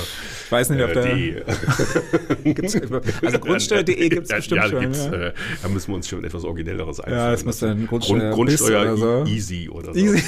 [0.44, 1.52] Ich weiß nicht, ob äh, da
[3.26, 4.80] also Grundsteuer.de gibt es bestimmt ja, schon.
[4.80, 5.12] gibt's, ja.
[5.12, 5.32] äh,
[5.62, 7.18] da müssen wir uns schon etwas Originelleres einfallen.
[7.18, 9.24] Ja, das muss dann Grundsteuer Grund, Grundsteuer oder so.
[9.30, 10.00] Easy oder so.
[10.00, 10.22] Easy.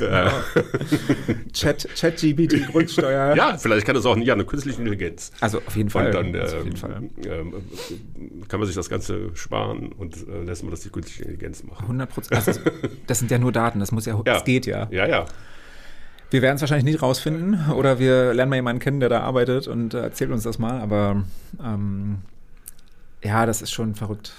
[0.00, 0.30] Äh,
[1.52, 3.34] Chat, ChatGPT, Grundsteuer.
[3.34, 5.32] ja, vielleicht kann das auch ja, eine künstliche Intelligenz.
[5.40, 6.06] Also auf jeden Fall.
[6.06, 7.02] Und dann auf ähm, jeden Fall.
[7.26, 7.52] Ähm,
[8.48, 11.82] kann man sich das Ganze sparen und äh, lässt man das die künstliche Intelligenz machen.
[11.82, 12.46] 100 Prozent.
[12.46, 12.60] Also,
[13.06, 14.22] das sind ja nur Daten, das muss ja, Ja.
[14.22, 14.88] das geht ja.
[14.90, 15.26] Ja, ja.
[16.30, 19.68] Wir werden es wahrscheinlich nicht rausfinden oder wir lernen mal jemanden kennen, der da arbeitet
[19.68, 21.22] und äh, erzählt uns das mal, aber
[21.62, 22.18] ähm,
[23.22, 24.32] ja, das ist schon verrückt.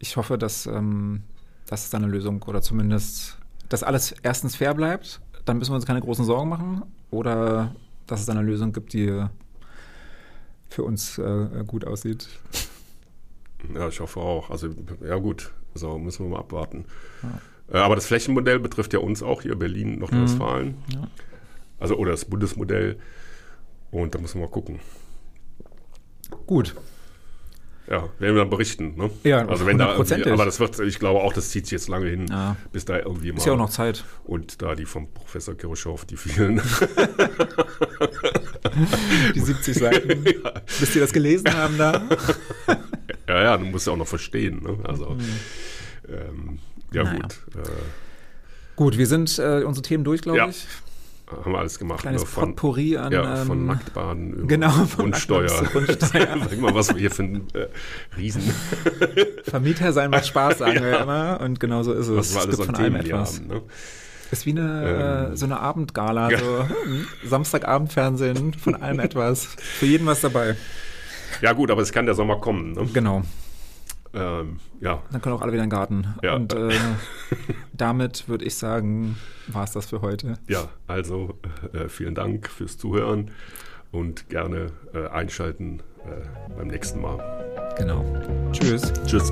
[0.00, 1.22] Ich hoffe, dass ähm,
[1.66, 5.86] das ist eine Lösung oder zumindest, dass alles erstens fair bleibt, dann müssen wir uns
[5.86, 7.74] keine großen Sorgen machen oder
[8.06, 9.22] dass es eine Lösung gibt, die
[10.68, 12.28] für uns äh, gut aussieht.
[13.74, 14.50] Ja, ich hoffe auch.
[14.50, 14.68] Also,
[15.04, 16.84] ja gut, so müssen wir mal abwarten.
[17.72, 20.68] Äh, aber das Flächenmodell betrifft ja uns auch hier, Berlin, Nordrhein-Westfalen.
[20.68, 20.94] Mhm.
[20.94, 21.08] Ja.
[21.78, 22.98] Also, oder das Bundesmodell.
[23.90, 24.80] Und da müssen wir mal gucken.
[26.46, 26.74] Gut.
[27.90, 28.94] Ja, werden wir dann berichten.
[28.96, 29.10] Ne?
[29.24, 32.08] Ja, also wenn da aber das wird, ich glaube auch, das zieht sich jetzt lange
[32.08, 32.56] hin, Ja.
[32.70, 33.38] bis da irgendwie mal.
[33.38, 34.04] Ist ja auch noch Zeit.
[34.24, 36.60] Und da die vom Professor Kirchhoff, die vielen.
[39.34, 40.24] Die 70 Seiten.
[40.80, 42.02] Bis die das gelesen haben da.
[43.26, 44.62] ja, ja, du musst ja auch noch verstehen.
[44.62, 44.78] Ne?
[44.84, 45.16] Also,
[46.08, 46.58] ähm,
[46.92, 47.16] ja, Naja.
[47.22, 47.32] gut.
[47.56, 47.68] Äh,
[48.76, 50.48] Gut, wir sind äh, unsere Themen durch, glaube Ja.
[50.48, 50.66] ich.
[51.44, 52.00] Haben wir alles gemacht.
[52.00, 52.26] Kleines ne?
[52.28, 53.12] von, Potpourri an.
[53.12, 55.64] ja, von ähm, Nacktbaden über genau, von Grundsteuer.
[55.72, 56.26] Grundsteuer.
[56.50, 57.66] Sag mal, was wir hier ein äh,
[58.16, 58.42] Riesen.
[59.44, 61.40] Vermieter sein macht Spaß, sagen wir immer.
[61.40, 62.16] Und genau so ist es.
[62.16, 63.36] was wir es alles gibt an von allem Themen etwas.
[63.38, 63.46] haben.
[63.48, 63.62] Ne?
[64.30, 65.32] Ist wie eine Ähm.
[65.32, 66.38] äh, so eine Abendgala, Ja.
[66.38, 69.46] so hm, Samstagabendfernsehen, von allem etwas.
[69.58, 70.56] Für jeden was dabei.
[71.40, 72.72] Ja, gut, aber es kann der Sommer kommen.
[72.72, 72.86] Ne?
[72.92, 73.22] Genau.
[74.14, 76.14] Ähm, ja, Dann können auch alle wieder in den Garten.
[76.22, 76.34] Ja.
[76.34, 76.70] Und äh,
[77.72, 79.16] damit würde ich sagen,
[79.48, 80.34] war es das für heute.
[80.48, 81.38] ja, also
[81.72, 83.30] äh, vielen Dank fürs Zuhören
[83.90, 87.18] und gerne äh, einschalten äh, beim nächsten Mal.
[87.78, 88.04] Genau.
[88.52, 88.92] Tschüss.
[89.06, 89.30] Tschüss.